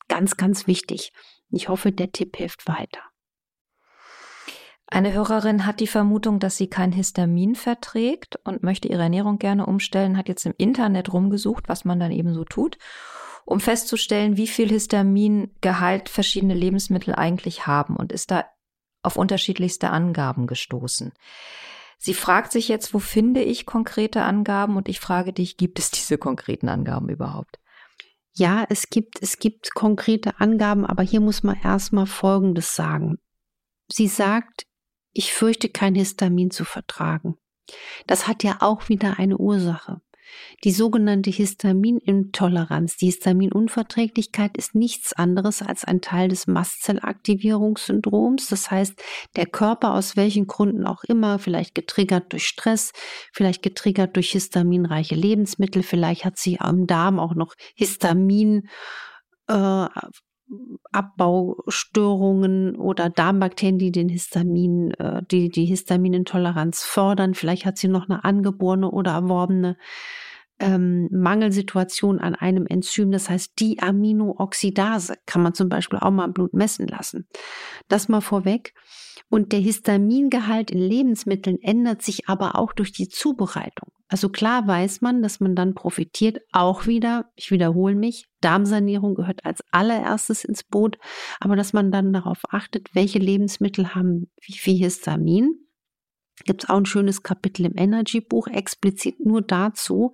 ganz, 0.08 0.38
ganz 0.38 0.68
wichtig. 0.68 1.12
Ich 1.52 1.70
hoffe, 1.70 1.92
der 1.92 2.12
Tipp 2.12 2.38
hilft 2.38 2.68
weiter. 2.68 3.02
Eine 4.90 5.14
Hörerin 5.14 5.66
hat 5.66 5.82
die 5.82 5.88
Vermutung, 5.88 6.40
dass 6.40 6.56
sie 6.56 6.68
kein 6.68 6.94
Histamin 6.94 7.56
verträgt 7.56 8.40
und 8.46 8.64
möchte 8.64 8.88
ihre 8.88 9.04
Ernährung 9.04 9.38
gerne 9.38 9.66
umstellen, 9.66 10.18
hat 10.18 10.30
jetzt 10.30 10.46
im 10.46 10.54
Internet 10.58 11.12
rumgesucht, 11.12 11.68
was 11.68 11.84
man 11.84 12.00
dann 12.00 12.12
eben 12.12 12.34
so 12.34 12.46
tut, 12.46 12.78
um 13.46 13.60
festzustellen, 13.60 14.38
wie 14.38 14.48
viel 14.48 14.70
Histamingehalt 14.70 16.08
verschiedene 16.08 16.54
Lebensmittel 16.54 17.16
eigentlich 17.16 17.68
haben 17.68 17.98
und 17.98 18.14
ist 18.14 18.32
da 18.32 18.46
auf 19.04 19.18
unterschiedlichste 19.18 19.90
Angaben 19.90 20.48
gestoßen. 20.48 21.12
Sie 21.98 22.14
fragt 22.14 22.54
sich 22.54 22.70
jetzt, 22.70 22.94
wo 22.94 23.00
finde 23.00 23.42
ich 23.42 23.66
konkrete 23.66 24.22
Angaben 24.22 24.78
und 24.78 24.88
ich 24.88 25.00
frage 25.00 25.34
dich, 25.34 25.58
gibt 25.58 25.80
es 25.80 25.92
diese 25.92 26.18
konkreten 26.18 26.70
Angaben 26.70 27.10
überhaupt? 27.10 27.60
Ja, 28.34 28.66
es 28.70 28.90
gibt, 28.90 29.22
es 29.22 29.40
gibt 29.40 29.74
konkrete 29.74 30.40
Angaben, 30.40 30.86
aber 30.86 31.04
hier 31.04 31.22
muss 31.22 31.44
man 31.44 31.60
erstmal 31.62 32.06
Folgendes 32.06 32.76
sagen. 32.76 33.18
Sie 33.92 34.08
sagt, 34.08 34.67
ich 35.18 35.34
fürchte 35.34 35.70
kein 35.70 35.96
Histamin 35.96 36.52
zu 36.52 36.64
vertragen. 36.64 37.38
Das 38.06 38.28
hat 38.28 38.44
ja 38.44 38.58
auch 38.60 38.88
wieder 38.88 39.18
eine 39.18 39.38
Ursache. 39.38 40.00
Die 40.64 40.72
sogenannte 40.72 41.30
Histaminintoleranz, 41.30 42.98
die 42.98 43.06
Histaminunverträglichkeit 43.08 44.58
ist 44.58 44.76
nichts 44.76 45.14
anderes 45.14 45.62
als 45.62 45.86
ein 45.86 46.02
Teil 46.02 46.28
des 46.28 46.48
Mastzellaktivierungssyndroms. 46.48 48.48
Das 48.48 48.70
heißt, 48.70 49.02
der 49.36 49.48
Körper 49.48 49.94
aus 49.94 50.18
welchen 50.18 50.46
Gründen 50.46 50.86
auch 50.86 51.04
immer, 51.06 51.40
vielleicht 51.40 51.76
getriggert 51.76 52.34
durch 52.34 52.46
Stress, 52.46 52.92
vielleicht 53.34 53.64
getriggert 53.64 54.16
durch 54.16 54.32
histaminreiche 54.32 55.16
Lebensmittel, 55.16 55.82
vielleicht 55.82 56.26
hat 56.26 56.38
sie 56.38 56.60
am 56.60 56.88
Darm 56.88 57.20
auch 57.20 57.34
noch 57.34 57.56
Histamin 57.76 58.68
äh, 59.48 59.88
Abbaustörungen 60.92 62.76
oder 62.78 63.10
Darmbakterien, 63.10 63.78
die 63.78 63.92
den 63.92 64.10
Histamin, 64.10 64.92
äh, 64.92 65.22
die 65.30 65.50
die 65.50 65.66
Histaminintoleranz 65.66 66.84
fördern. 66.84 67.34
Vielleicht 67.34 67.66
hat 67.66 67.78
sie 67.78 67.88
noch 67.88 68.10
eine 68.10 68.24
angeborene 68.24 68.90
oder 68.90 69.12
erworbene 69.12 69.78
ähm, 70.60 71.10
Mangelsituation 71.12 72.20
an 72.20 72.36
einem 72.36 72.66
Enzym, 72.66 73.12
das 73.12 73.30
heißt 73.30 73.60
die 73.60 73.80
Aminooxidase, 73.80 75.16
kann 75.26 75.44
man 75.44 75.54
zum 75.54 75.70
Beispiel 75.70 76.00
auch 76.00 76.12
mal 76.12 76.26
im 76.26 76.34
Blut 76.34 76.54
messen 76.54 76.88
lassen. 76.88 77.28
Das 77.88 78.10
mal 78.10 78.22
vorweg. 78.22 78.74
Und 79.30 79.52
der 79.52 79.60
Histamingehalt 79.60 80.72
in 80.72 80.80
Lebensmitteln 80.80 81.58
ändert 81.62 82.02
sich 82.02 82.30
aber 82.30 82.56
auch 82.56 82.74
durch 82.74 82.92
die 82.92 83.10
Zubereitung. 83.10 83.92
Also 84.10 84.30
klar 84.30 84.66
weiß 84.68 85.02
man, 85.02 85.22
dass 85.22 85.40
man 85.40 85.56
dann 85.56 85.74
profitiert. 85.74 86.40
Auch 86.52 86.88
wieder, 86.88 87.30
ich 87.36 87.52
wiederhole 87.52 87.96
mich, 87.96 88.28
Darmsanierung 88.42 89.16
gehört 89.16 89.46
als 89.46 89.62
allererstes 89.72 90.46
ins 90.46 90.64
Boot, 90.64 90.98
aber 91.40 91.56
dass 91.56 91.74
man 91.74 91.92
dann 91.92 92.14
darauf 92.14 92.40
achtet, 92.50 92.94
welche 92.94 93.20
Lebensmittel 93.20 93.96
haben 93.96 94.32
wie 94.42 94.58
viel 94.58 94.78
Histamin. 94.78 95.68
Gibt 96.46 96.64
es 96.64 96.70
auch 96.70 96.78
ein 96.78 96.86
schönes 96.86 97.24
Kapitel 97.24 97.66
im 97.66 97.76
Energy-Buch 97.76 98.48
explizit 98.48 99.26
nur 99.26 99.42
dazu. 99.42 100.14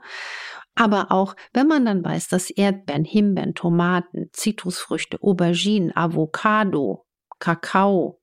Aber 0.74 1.12
auch, 1.12 1.36
wenn 1.52 1.68
man 1.68 1.86
dann 1.86 2.04
weiß, 2.04 2.30
dass 2.30 2.50
Erdbeeren, 2.50 3.04
Himbeeren, 3.04 3.54
Tomaten, 3.54 4.30
Zitrusfrüchte, 4.32 5.22
Auberginen, 5.22 5.96
Avocado, 5.96 7.06
Kakao, 7.40 8.22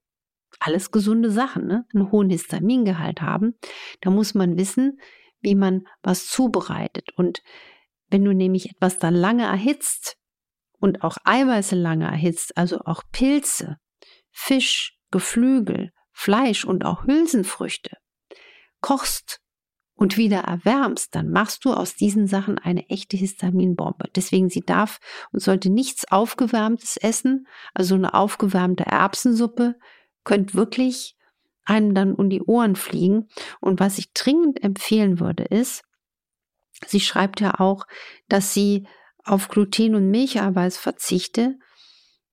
alles 0.58 0.90
gesunde 0.90 1.30
Sachen, 1.30 1.66
ne? 1.66 1.86
einen 1.94 2.10
hohen 2.10 2.30
Histamingehalt 2.30 3.20
haben, 3.20 3.54
da 4.00 4.10
muss 4.10 4.34
man 4.34 4.56
wissen, 4.56 4.98
wie 5.40 5.54
man 5.54 5.86
was 6.02 6.26
zubereitet. 6.26 7.10
Und 7.16 7.42
wenn 8.08 8.24
du 8.24 8.32
nämlich 8.32 8.70
etwas 8.70 8.98
dann 8.98 9.14
lange 9.14 9.44
erhitzt 9.44 10.16
und 10.78 11.02
auch 11.02 11.16
Eiweiße 11.24 11.76
lange 11.76 12.06
erhitzt, 12.06 12.56
also 12.56 12.80
auch 12.80 13.02
Pilze, 13.12 13.76
Fisch, 14.30 14.96
Geflügel, 15.10 15.90
Fleisch 16.12 16.64
und 16.64 16.84
auch 16.84 17.04
Hülsenfrüchte, 17.04 17.96
kochst 18.80 19.40
und 19.94 20.16
wieder 20.16 20.40
erwärmst, 20.40 21.14
dann 21.14 21.30
machst 21.30 21.64
du 21.64 21.74
aus 21.74 21.94
diesen 21.94 22.26
Sachen 22.26 22.58
eine 22.58 22.88
echte 22.88 23.16
Histaminbombe. 23.16 24.08
Deswegen 24.16 24.48
sie 24.48 24.62
darf 24.62 24.98
und 25.30 25.40
sollte 25.40 25.70
nichts 25.70 26.10
aufgewärmtes 26.10 26.96
essen, 26.96 27.46
also 27.74 27.94
eine 27.96 28.14
aufgewärmte 28.14 28.86
Erbsensuppe 28.86 29.76
könnte 30.24 30.54
wirklich 30.54 31.16
einem 31.70 31.94
dann 31.94 32.14
um 32.14 32.28
die 32.28 32.42
Ohren 32.42 32.76
fliegen. 32.76 33.28
Und 33.60 33.80
was 33.80 33.98
ich 33.98 34.12
dringend 34.12 34.62
empfehlen 34.62 35.20
würde, 35.20 35.44
ist, 35.44 35.82
sie 36.86 37.00
schreibt 37.00 37.40
ja 37.40 37.60
auch, 37.60 37.86
dass 38.28 38.52
sie 38.52 38.86
auf 39.24 39.48
Gluten 39.48 39.94
und 39.94 40.10
Milcheiweiß 40.10 40.76
verzichte, 40.76 41.56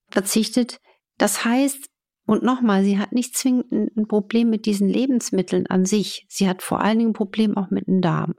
verzichtet. 0.09 0.79
Das 1.17 1.45
heißt, 1.45 1.87
und 2.25 2.43
nochmal, 2.43 2.83
sie 2.83 2.99
hat 2.99 3.13
nicht 3.13 3.37
zwingend 3.37 3.71
ein 3.71 4.07
Problem 4.07 4.49
mit 4.49 4.65
diesen 4.65 4.89
Lebensmitteln 4.89 5.67
an 5.67 5.85
sich. 5.85 6.25
Sie 6.27 6.49
hat 6.49 6.61
vor 6.61 6.81
allen 6.81 6.99
Dingen 6.99 7.11
ein 7.11 7.13
Problem 7.13 7.55
auch 7.55 7.69
mit 7.69 7.87
dem 7.87 8.01
Darm. 8.01 8.33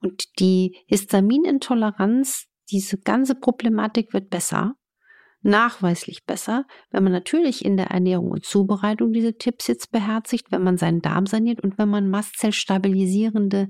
Und 0.00 0.38
die 0.38 0.78
Histaminintoleranz 0.86 2.46
diese 2.70 2.96
ganze 2.98 3.34
Problematik 3.34 4.14
wird 4.14 4.30
besser, 4.30 4.76
nachweislich 5.44 6.24
besser, 6.24 6.66
wenn 6.90 7.04
man 7.04 7.12
natürlich 7.12 7.64
in 7.64 7.76
der 7.76 7.88
Ernährung 7.88 8.30
und 8.30 8.44
Zubereitung 8.44 9.12
diese 9.12 9.36
Tipps 9.36 9.66
jetzt 9.66 9.92
beherzigt, 9.92 10.46
wenn 10.50 10.62
man 10.62 10.78
seinen 10.78 11.02
Darm 11.02 11.26
saniert 11.26 11.60
und 11.60 11.78
wenn 11.78 11.88
man 11.88 12.08
mastzellstabilisierende 12.08 13.68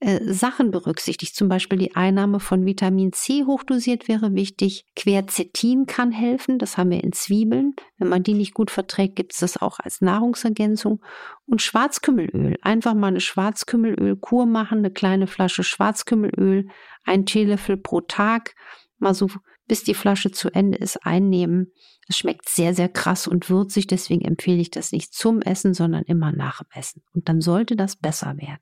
äh, 0.00 0.32
Sachen 0.32 0.72
berücksichtigt. 0.72 1.36
Zum 1.36 1.48
Beispiel 1.48 1.78
die 1.78 1.94
Einnahme 1.94 2.40
von 2.40 2.64
Vitamin 2.64 3.12
C 3.12 3.44
hochdosiert 3.44 4.08
wäre 4.08 4.34
wichtig. 4.34 4.84
Quercetin 4.96 5.86
kann 5.86 6.10
helfen, 6.10 6.58
das 6.58 6.76
haben 6.76 6.90
wir 6.90 7.04
in 7.04 7.12
Zwiebeln. 7.12 7.74
Wenn 7.98 8.08
man 8.08 8.24
die 8.24 8.34
nicht 8.34 8.52
gut 8.52 8.72
verträgt, 8.72 9.14
gibt 9.14 9.34
es 9.34 9.38
das 9.38 9.58
auch 9.58 9.78
als 9.78 10.00
Nahrungsergänzung. 10.00 11.04
Und 11.46 11.62
Schwarzkümmelöl, 11.62 12.56
einfach 12.62 12.94
mal 12.94 13.08
eine 13.08 13.20
Schwarzkümmelölkur 13.20 14.46
machen, 14.46 14.78
eine 14.78 14.90
kleine 14.90 15.28
Flasche 15.28 15.62
Schwarzkümmelöl, 15.62 16.66
ein 17.04 17.24
Teelöffel 17.24 17.76
pro 17.76 18.00
Tag, 18.00 18.56
mal 18.98 19.14
so 19.14 19.28
bis 19.66 19.84
die 19.84 19.94
Flasche 19.94 20.30
zu 20.30 20.50
Ende 20.50 20.78
ist, 20.78 21.06
einnehmen. 21.06 21.72
Es 22.08 22.16
schmeckt 22.16 22.48
sehr, 22.48 22.74
sehr 22.74 22.88
krass 22.88 23.26
und 23.26 23.48
würzig, 23.48 23.86
deswegen 23.86 24.24
empfehle 24.24 24.60
ich 24.60 24.70
das 24.70 24.92
nicht 24.92 25.14
zum 25.14 25.40
Essen, 25.40 25.74
sondern 25.74 26.04
immer 26.04 26.32
nach 26.32 26.58
dem 26.58 26.68
Essen. 26.74 27.02
Und 27.14 27.28
dann 27.28 27.40
sollte 27.40 27.76
das 27.76 27.96
besser 27.96 28.36
werden. 28.36 28.60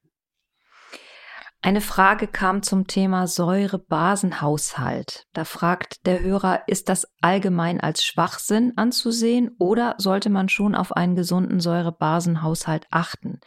Eine 1.63 1.83
Frage 1.83 2.27
kam 2.27 2.63
zum 2.63 2.87
Thema 2.87 3.27
Säurebasenhaushalt. 3.27 5.27
Da 5.35 5.45
fragt 5.45 6.07
der 6.07 6.21
Hörer, 6.21 6.63
ist 6.69 6.89
das 6.89 7.07
allgemein 7.21 7.81
als 7.81 8.03
Schwachsinn 8.03 8.73
anzusehen 8.77 9.51
oder 9.59 9.95
sollte 9.99 10.31
man 10.31 10.49
schon 10.49 10.75
auf 10.75 10.97
einen 10.97 11.17
gesunden 11.17 11.61
Säurebasenhaushalt 11.61 12.87
achten? 12.91 13.41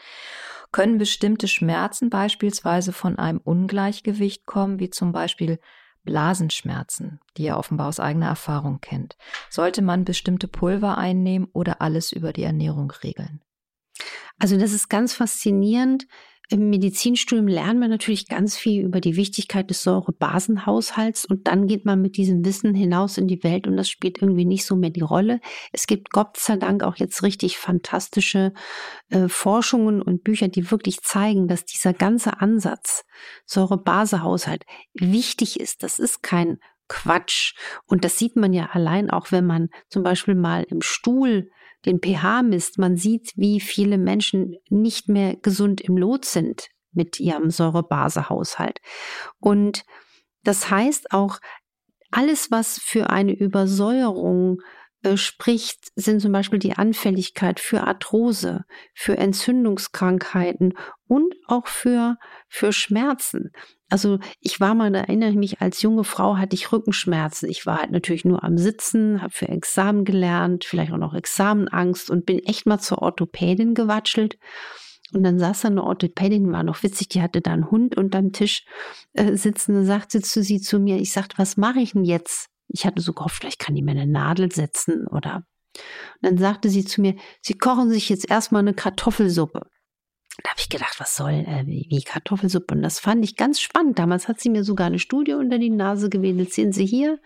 Können 0.71 0.99
bestimmte 0.99 1.47
Schmerzen 1.47 2.11
beispielsweise 2.11 2.93
von 2.93 3.17
einem 3.17 3.39
Ungleichgewicht 3.39 4.45
kommen, 4.45 4.79
wie 4.79 4.91
zum 4.91 5.11
Beispiel 5.11 5.59
Blasenschmerzen, 6.03 7.19
die 7.37 7.45
er 7.45 7.57
offenbar 7.57 7.87
aus 7.87 7.99
eigener 7.99 8.27
Erfahrung 8.27 8.79
kennt. 8.81 9.17
Sollte 9.49 9.81
man 9.81 10.05
bestimmte 10.05 10.47
Pulver 10.47 10.97
einnehmen 10.97 11.47
oder 11.53 11.81
alles 11.81 12.11
über 12.11 12.33
die 12.33 12.43
Ernährung 12.43 12.91
regeln? 13.03 13.41
Also 14.39 14.57
das 14.57 14.73
ist 14.73 14.89
ganz 14.89 15.13
faszinierend. 15.13 16.07
Im 16.49 16.69
Medizinstudium 16.69 17.47
lernen 17.47 17.79
wir 17.79 17.87
natürlich 17.87 18.27
ganz 18.27 18.57
viel 18.57 18.83
über 18.83 18.99
die 18.99 19.15
Wichtigkeit 19.15 19.69
des 19.69 19.81
Säurebasenhaushalts 19.83 21.23
und 21.25 21.47
dann 21.47 21.67
geht 21.67 21.85
man 21.85 22.01
mit 22.01 22.17
diesem 22.17 22.43
Wissen 22.43 22.75
hinaus 22.75 23.17
in 23.17 23.27
die 23.27 23.43
Welt 23.43 23.65
und 23.65 23.77
das 23.77 23.89
spielt 23.89 24.21
irgendwie 24.21 24.45
nicht 24.45 24.65
so 24.65 24.75
mehr 24.75 24.89
die 24.89 25.01
Rolle. 25.01 25.39
Es 25.71 25.87
gibt 25.87 26.09
Gott 26.09 26.35
sei 26.37 26.57
Dank 26.57 26.83
auch 26.83 26.97
jetzt 26.97 27.23
richtig 27.23 27.57
fantastische 27.57 28.53
äh, 29.09 29.29
Forschungen 29.29 30.01
und 30.01 30.23
Bücher, 30.25 30.49
die 30.49 30.69
wirklich 30.69 31.01
zeigen, 31.01 31.47
dass 31.47 31.63
dieser 31.63 31.93
ganze 31.93 32.41
Ansatz 32.41 33.05
Säurebasehaushalt 33.45 34.65
wichtig 34.93 35.59
ist. 35.61 35.81
Das 35.81 35.97
ist 35.97 36.23
kein 36.23 36.59
Quatsch. 36.89 37.55
Und 37.85 38.03
das 38.03 38.19
sieht 38.19 38.35
man 38.35 38.51
ja 38.51 38.69
allein 38.73 39.09
auch, 39.09 39.31
wenn 39.31 39.45
man 39.45 39.69
zum 39.87 40.03
Beispiel 40.03 40.35
mal 40.35 40.65
im 40.69 40.81
Stuhl 40.81 41.49
den 41.85 41.99
pH 41.99 42.43
misst, 42.43 42.77
man 42.77 42.95
sieht, 42.95 43.31
wie 43.35 43.59
viele 43.59 43.97
Menschen 43.97 44.55
nicht 44.69 45.09
mehr 45.09 45.35
gesund 45.35 45.81
im 45.81 45.97
Lot 45.97 46.25
sind 46.25 46.69
mit 46.91 47.19
ihrem 47.19 47.49
Säurebasehaushalt. 47.49 48.79
Und 49.39 49.83
das 50.43 50.69
heißt 50.69 51.11
auch, 51.11 51.39
alles, 52.11 52.51
was 52.51 52.79
für 52.79 53.09
eine 53.09 53.33
Übersäuerung 53.33 54.61
äh, 55.01 55.17
spricht, 55.17 55.91
sind 55.95 56.21
zum 56.21 56.31
Beispiel 56.31 56.59
die 56.59 56.73
Anfälligkeit 56.73 57.59
für 57.59 57.81
Arthrose, 57.81 58.65
für 58.93 59.17
Entzündungskrankheiten 59.17 60.77
und 61.07 61.33
auch 61.47 61.67
für, 61.67 62.17
für 62.47 62.71
Schmerzen. 62.71 63.51
Also 63.93 64.17
ich 64.39 64.59
war 64.59 64.73
mal, 64.73 64.91
da 64.91 65.01
erinnere 65.01 65.29
ich 65.29 65.35
mich, 65.35 65.61
als 65.61 65.83
junge 65.83 66.03
Frau 66.03 66.37
hatte 66.37 66.55
ich 66.55 66.71
Rückenschmerzen. 66.71 67.47
Ich 67.47 67.67
war 67.67 67.77
halt 67.77 67.91
natürlich 67.91 68.25
nur 68.25 68.43
am 68.43 68.57
Sitzen, 68.57 69.21
habe 69.21 69.31
für 69.31 69.49
Examen 69.49 70.03
gelernt, 70.03 70.65
vielleicht 70.65 70.91
auch 70.93 70.97
noch 70.97 71.13
Examenangst 71.13 72.09
und 72.09 72.25
bin 72.25 72.39
echt 72.39 72.65
mal 72.65 72.79
zur 72.79 73.03
Orthopädin 73.03 73.75
gewatschelt. 73.75 74.39
Und 75.13 75.21
dann 75.21 75.37
saß 75.37 75.61
da 75.61 75.67
eine 75.67 75.83
Orthopädin, 75.83 76.51
war 76.51 76.63
noch 76.63 76.81
witzig, 76.81 77.09
die 77.09 77.21
hatte 77.21 77.41
da 77.41 77.53
einen 77.53 77.69
Hund 77.69 77.95
unterm 77.95 78.31
Tisch 78.31 78.65
äh, 79.13 79.35
sitzen. 79.35 79.75
Dann 79.75 79.85
sagte 79.85 80.21
zu 80.21 80.41
sie 80.41 80.59
zu 80.59 80.79
mir, 80.79 80.97
ich 80.97 81.13
sagte, 81.13 81.37
was 81.37 81.55
mache 81.55 81.79
ich 81.79 81.91
denn 81.91 82.03
jetzt? 82.03 82.47
Ich 82.69 82.87
hatte 82.87 82.99
so 82.99 83.13
gehofft, 83.13 83.41
vielleicht 83.41 83.59
kann 83.59 83.75
die 83.75 83.83
mir 83.83 83.91
eine 83.91 84.07
Nadel 84.07 84.51
setzen 84.51 85.05
oder. 85.05 85.45
Und 85.75 86.23
dann 86.23 86.39
sagte 86.39 86.71
sie 86.71 86.83
zu 86.83 86.99
mir, 86.99 87.13
sie 87.43 87.53
kochen 87.53 87.91
sich 87.91 88.09
jetzt 88.09 88.27
erstmal 88.27 88.61
eine 88.61 88.73
Kartoffelsuppe. 88.73 89.67
Da 90.41 90.49
habe 90.49 90.59
ich 90.59 90.69
gedacht, 90.69 90.99
was 90.99 91.15
soll 91.15 91.31
äh, 91.31 91.63
wie 91.67 92.03
Kartoffelsuppe? 92.03 92.73
Und 92.73 92.81
das 92.81 92.99
fand 92.99 93.23
ich 93.23 93.35
ganz 93.35 93.61
spannend. 93.61 93.99
Damals 93.99 94.27
hat 94.27 94.39
sie 94.39 94.49
mir 94.49 94.63
sogar 94.63 94.87
eine 94.87 94.99
Studie 94.99 95.33
unter 95.33 95.59
die 95.59 95.69
Nase 95.69 96.09
gewedelt. 96.09 96.51
Sehen 96.53 96.71
Sie 96.71 96.85
hier, 96.85 97.19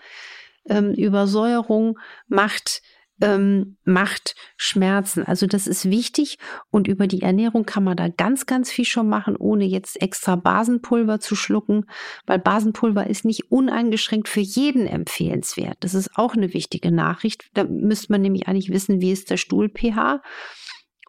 ähm, 0.67 0.93
Übersäuerung 0.93 1.97
macht 2.27 2.81
ähm, 3.21 3.77
macht 3.83 4.35
Schmerzen. 4.57 5.23
Also 5.23 5.47
das 5.47 5.67
ist 5.67 5.89
wichtig 5.89 6.37
und 6.69 6.87
über 6.87 7.07
die 7.07 7.21
Ernährung 7.21 7.65
kann 7.65 7.83
man 7.83 7.97
da 7.97 8.09
ganz, 8.09 8.45
ganz 8.45 8.71
viel 8.71 8.85
schon 8.85 9.09
machen, 9.09 9.35
ohne 9.35 9.65
jetzt 9.65 10.01
extra 10.01 10.35
Basenpulver 10.35 11.19
zu 11.19 11.35
schlucken, 11.35 11.85
weil 12.25 12.39
Basenpulver 12.39 13.07
ist 13.07 13.25
nicht 13.25 13.51
uneingeschränkt 13.51 14.29
für 14.29 14.41
jeden 14.41 14.87
empfehlenswert. 14.87 15.77
Das 15.79 15.93
ist 15.93 16.11
auch 16.15 16.35
eine 16.35 16.53
wichtige 16.53 16.91
Nachricht. 16.91 17.49
Da 17.53 17.63
müsste 17.63 18.11
man 18.11 18.21
nämlich 18.21 18.47
eigentlich 18.47 18.69
wissen, 18.69 19.01
wie 19.01 19.11
ist 19.11 19.29
der 19.29 19.37
Stuhl-pH 19.37 20.21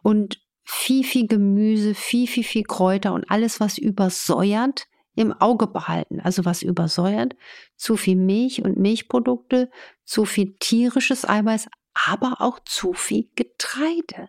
und 0.02 0.38
viel, 0.70 1.02
viel 1.02 1.26
Gemüse, 1.26 1.94
viel, 1.94 2.26
viel, 2.26 2.44
viel 2.44 2.62
Kräuter 2.62 3.14
und 3.14 3.30
alles, 3.30 3.58
was 3.58 3.78
übersäuert, 3.78 4.86
im 5.14 5.32
Auge 5.32 5.66
behalten. 5.66 6.20
Also 6.20 6.44
was 6.44 6.62
übersäuert, 6.62 7.34
zu 7.76 7.96
viel 7.96 8.16
Milch 8.16 8.62
und 8.62 8.76
Milchprodukte, 8.76 9.70
zu 10.04 10.26
viel 10.26 10.56
tierisches 10.60 11.26
Eiweiß, 11.26 11.68
aber 12.06 12.36
auch 12.40 12.58
zu 12.66 12.92
viel 12.92 13.30
Getreide. 13.34 14.28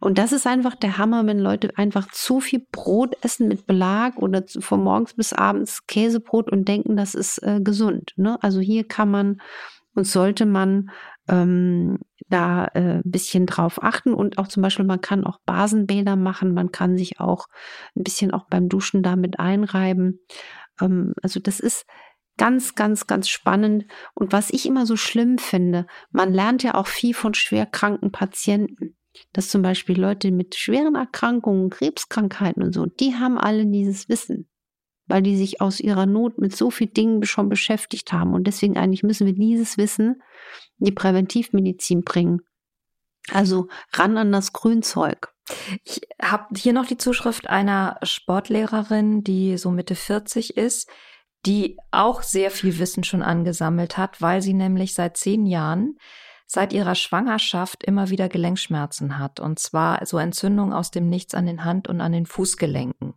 Und 0.00 0.16
das 0.16 0.32
ist 0.32 0.46
einfach 0.46 0.76
der 0.76 0.96
Hammer, 0.96 1.26
wenn 1.26 1.38
Leute 1.38 1.76
einfach 1.76 2.10
zu 2.10 2.40
viel 2.40 2.66
Brot 2.72 3.14
essen 3.22 3.46
mit 3.46 3.66
Belag 3.66 4.16
oder 4.16 4.44
von 4.60 4.82
morgens 4.82 5.12
bis 5.12 5.34
abends 5.34 5.86
Käsebrot 5.86 6.50
und 6.50 6.66
denken, 6.68 6.96
das 6.96 7.14
ist 7.14 7.38
äh, 7.42 7.60
gesund. 7.62 8.14
Ne? 8.16 8.42
Also 8.42 8.60
hier 8.60 8.88
kann 8.88 9.10
man 9.10 9.42
und 9.94 10.06
sollte 10.06 10.46
man 10.46 10.90
ähm, 11.28 11.98
da 12.34 12.66
äh, 12.74 12.96
ein 12.96 13.02
bisschen 13.04 13.46
drauf 13.46 13.82
achten 13.82 14.12
und 14.12 14.38
auch 14.38 14.48
zum 14.48 14.62
Beispiel, 14.62 14.84
man 14.84 15.00
kann 15.00 15.24
auch 15.24 15.38
Basenbäder 15.46 16.16
machen, 16.16 16.52
man 16.52 16.72
kann 16.72 16.98
sich 16.98 17.20
auch 17.20 17.46
ein 17.96 18.02
bisschen 18.02 18.32
auch 18.32 18.46
beim 18.48 18.68
Duschen 18.68 19.02
damit 19.02 19.38
einreiben. 19.38 20.20
Ähm, 20.80 21.14
also 21.22 21.40
das 21.40 21.60
ist 21.60 21.86
Ganz, 22.36 22.74
ganz, 22.74 23.06
ganz 23.06 23.28
spannend. 23.28 23.86
Und 24.14 24.32
was 24.32 24.50
ich 24.50 24.66
immer 24.66 24.86
so 24.86 24.96
schlimm 24.96 25.38
finde, 25.38 25.86
man 26.10 26.32
lernt 26.32 26.64
ja 26.64 26.74
auch 26.74 26.88
viel 26.88 27.14
von 27.14 27.32
schwerkranken 27.32 28.10
Patienten. 28.10 28.96
Dass 29.32 29.48
zum 29.48 29.62
Beispiel 29.62 30.00
Leute 30.00 30.32
mit 30.32 30.56
schweren 30.56 30.96
Erkrankungen, 30.96 31.70
Krebskrankheiten 31.70 32.64
und 32.64 32.74
so, 32.74 32.86
die 32.86 33.14
haben 33.14 33.38
alle 33.38 33.64
dieses 33.64 34.08
Wissen, 34.08 34.48
weil 35.06 35.22
die 35.22 35.36
sich 35.36 35.60
aus 35.60 35.78
ihrer 35.78 36.06
Not 36.06 36.38
mit 36.38 36.56
so 36.56 36.72
vielen 36.72 36.94
Dingen 36.94 37.22
schon 37.22 37.48
beschäftigt 37.48 38.12
haben. 38.12 38.34
Und 38.34 38.48
deswegen 38.48 38.76
eigentlich 38.76 39.04
müssen 39.04 39.26
wir 39.28 39.34
dieses 39.34 39.78
Wissen 39.78 40.20
in 40.78 40.86
die 40.86 40.92
Präventivmedizin 40.92 42.02
bringen. 42.02 42.42
Also 43.30 43.68
ran 43.92 44.18
an 44.18 44.32
das 44.32 44.52
Grünzeug. 44.52 45.32
Ich 45.84 46.00
habe 46.20 46.46
hier 46.56 46.72
noch 46.72 46.86
die 46.86 46.98
Zuschrift 46.98 47.48
einer 47.48 47.98
Sportlehrerin, 48.02 49.24
die 49.24 49.56
so 49.56 49.70
Mitte 49.70 49.94
40 49.94 50.56
ist, 50.56 50.88
die 51.46 51.78
auch 51.90 52.22
sehr 52.22 52.50
viel 52.50 52.78
Wissen 52.78 53.04
schon 53.04 53.22
angesammelt 53.22 53.98
hat, 53.98 54.22
weil 54.22 54.40
sie 54.40 54.54
nämlich 54.54 54.94
seit 54.94 55.16
zehn 55.16 55.46
Jahren 55.46 55.96
seit 56.46 56.72
ihrer 56.72 56.94
Schwangerschaft 56.94 57.84
immer 57.84 58.10
wieder 58.10 58.28
Gelenkschmerzen 58.28 59.18
hat. 59.18 59.40
Und 59.40 59.58
zwar 59.58 60.04
so 60.06 60.18
Entzündungen 60.18 60.72
aus 60.72 60.90
dem 60.90 61.08
Nichts 61.08 61.34
an 61.34 61.46
den 61.46 61.64
Hand- 61.64 61.88
und 61.88 62.00
an 62.00 62.12
den 62.12 62.26
Fußgelenken. 62.26 63.14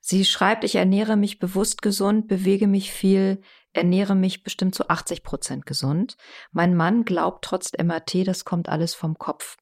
Sie 0.00 0.24
schreibt, 0.24 0.64
ich 0.64 0.74
ernähre 0.74 1.16
mich 1.16 1.38
bewusst 1.38 1.82
gesund, 1.82 2.26
bewege 2.26 2.66
mich 2.66 2.90
viel, 2.90 3.42
ernähre 3.74 4.14
mich 4.14 4.42
bestimmt 4.42 4.74
zu 4.74 4.88
80 4.88 5.22
Prozent 5.22 5.66
gesund. 5.66 6.16
Mein 6.52 6.74
Mann 6.74 7.04
glaubt 7.04 7.44
trotz 7.44 7.72
MRT, 7.76 8.26
das 8.26 8.44
kommt 8.44 8.68
alles 8.68 8.94
vom 8.94 9.18
Kopf. 9.18 9.56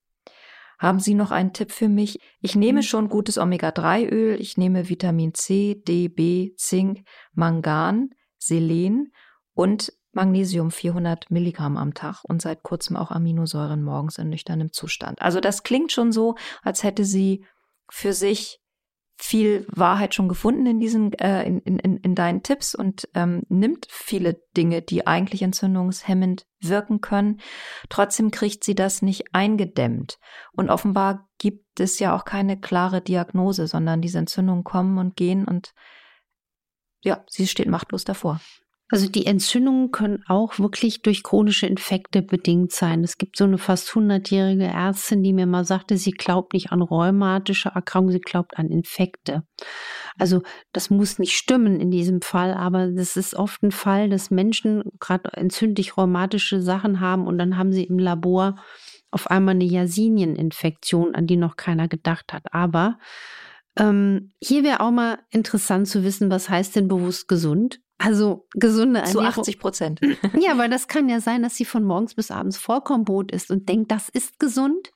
Haben 0.79 0.99
Sie 0.99 1.15
noch 1.15 1.31
einen 1.31 1.53
Tipp 1.53 1.71
für 1.71 1.89
mich? 1.89 2.19
Ich 2.41 2.57
nehme 2.57 2.81
mhm. 2.81 2.85
schon 2.85 3.09
gutes 3.09 3.39
Omega-3-Öl, 3.39 4.41
ich 4.41 4.57
nehme 4.57 4.89
Vitamin 4.89 5.33
C, 5.33 5.81
D, 5.87 6.09
B, 6.09 6.55
Zink, 6.57 7.05
Mangan, 7.35 8.11
Selen 8.39 9.13
und 9.55 9.93
Magnesium 10.13 10.71
400 10.71 11.31
Milligramm 11.31 11.77
am 11.77 11.95
Tag 11.95 12.23
und 12.25 12.43
seit 12.43 12.63
kurzem 12.63 12.97
auch 12.97 13.11
Aminosäuren 13.11 13.83
morgens 13.83 14.19
in 14.19 14.29
nüchternem 14.29 14.73
Zustand. 14.73 15.23
Also 15.23 15.41
das 15.41 15.63
klingt 15.63 15.93
schon 15.93 16.13
so, 16.13 16.35
als 16.63 16.83
hätte 16.83 17.05
sie 17.05 17.45
für 17.89 18.13
sich 18.13 18.62
viel 19.17 19.67
Wahrheit 19.69 20.15
schon 20.15 20.29
gefunden 20.29 20.67
in 20.67 20.81
diesen, 20.81 21.13
äh, 21.15 21.45
in, 21.45 21.61
in, 21.61 21.97
in 21.97 22.15
deinen 22.15 22.43
Tipps 22.43 22.75
und 22.75 23.09
ähm, 23.15 23.43
nimmt 23.49 23.87
viele 23.89 24.43
Dinge, 24.57 24.83
die 24.83 25.07
eigentlich 25.07 25.43
entzündungshemmend 25.43 26.47
wirken 26.61 27.01
können. 27.01 27.41
Trotzdem 27.89 28.31
kriegt 28.31 28.65
sie 28.65 28.75
das 28.75 29.03
nicht 29.03 29.35
eingedämmt. 29.35 30.19
Und 30.53 30.71
offenbar 30.71 31.29
gibt 31.39 31.81
es 31.81 31.99
ja 31.99 32.17
auch 32.17 32.25
keine 32.25 32.59
klare 32.61 33.01
Diagnose, 33.01 33.67
sondern 33.67 34.01
diese 34.01 34.19
Entzündungen 34.19 34.65
kommen 34.65 34.99
und 34.99 35.17
gehen 35.17 35.47
und 35.47 35.73
ja, 37.05 37.25
sie 37.29 37.47
steht 37.47 37.69
machtlos 37.69 38.05
davor. 38.05 38.41
Also 38.93 39.09
die 39.09 39.25
Entzündungen 39.25 39.91
können 39.91 40.23
auch 40.29 40.59
wirklich 40.59 41.01
durch 41.01 41.23
chronische 41.23 41.67
Infekte 41.67 42.21
bedingt 42.21 42.73
sein. 42.73 43.03
Es 43.03 43.17
gibt 43.17 43.39
so 43.39 43.45
eine 43.45 43.57
fast 43.57 43.89
100-jährige 43.89 44.65
Ärztin, 44.65 45.23
die 45.23 45.33
mir 45.33 45.47
mal 45.47 45.65
sagte, 45.65 45.97
sie 45.97 46.11
glaubt 46.11 46.53
nicht 46.53 46.73
an 46.73 46.83
rheumatische 46.83 47.71
Erkrankungen, 47.71 48.13
sie 48.13 48.21
glaubt 48.21 48.59
an 48.59 48.69
Infekte. 48.69 49.45
Also 50.19 50.43
das 50.75 50.91
muss 50.91 51.19
nicht 51.19 51.33
stimmen 51.33 51.81
in 51.81 51.91
diesem 51.91 52.21
Fall, 52.21 52.53
aber 52.53 52.89
das 52.89 53.17
ist 53.17 53.35
oft 53.35 53.63
ein 53.63 53.73
Fall, 53.73 54.11
dass 54.11 54.31
Menschen 54.31 54.83
gerade 55.01 55.33
entzündlich 55.33 55.97
rheumatische 55.97 56.61
Sachen 56.61 57.01
haben 57.01 57.27
und 57.27 57.39
dann 57.39 57.57
haben 57.57 57.73
sie 57.73 57.85
im 57.85 57.99
Labor 57.99 58.57
auf 59.11 59.31
einmal 59.31 59.55
eine 59.55 59.65
Yersinieninfektion, 59.65 61.15
an 61.15 61.27
die 61.27 61.39
noch 61.39 61.57
keiner 61.57 61.89
gedacht 61.89 62.35
hat. 62.35 62.43
Aber 62.53 62.99
ähm, 63.79 64.33
hier 64.39 64.65
wäre 64.65 64.81
auch 64.81 64.91
mal 64.91 65.19
interessant 65.31 65.89
zu 65.89 66.05
wissen, 66.05 66.31
was 66.31 66.51
heißt 66.51 66.77
denn 66.77 66.89
bewusst 66.89 67.27
gesund? 67.27 67.81
Also 68.03 68.47
gesunde 68.55 69.01
Ernährung. 69.01 69.33
Zu 69.33 69.41
80 69.41 69.59
Prozent. 69.59 70.01
ja, 70.41 70.59
weil 70.59 70.69
das 70.69 70.89
kann 70.89 71.09
ja 71.09 71.21
sein, 71.21 71.43
dass 71.43 71.57
sie 71.57 71.65
von 71.65 71.85
morgens 71.85 72.15
bis 72.15 72.31
abends 72.31 72.59
Vollkornbrot 72.59 73.31
isst 73.31 73.51
und 73.51 73.69
denkt, 73.69 73.91
das 73.91 74.09
ist 74.09 74.39
gesund. 74.39 74.93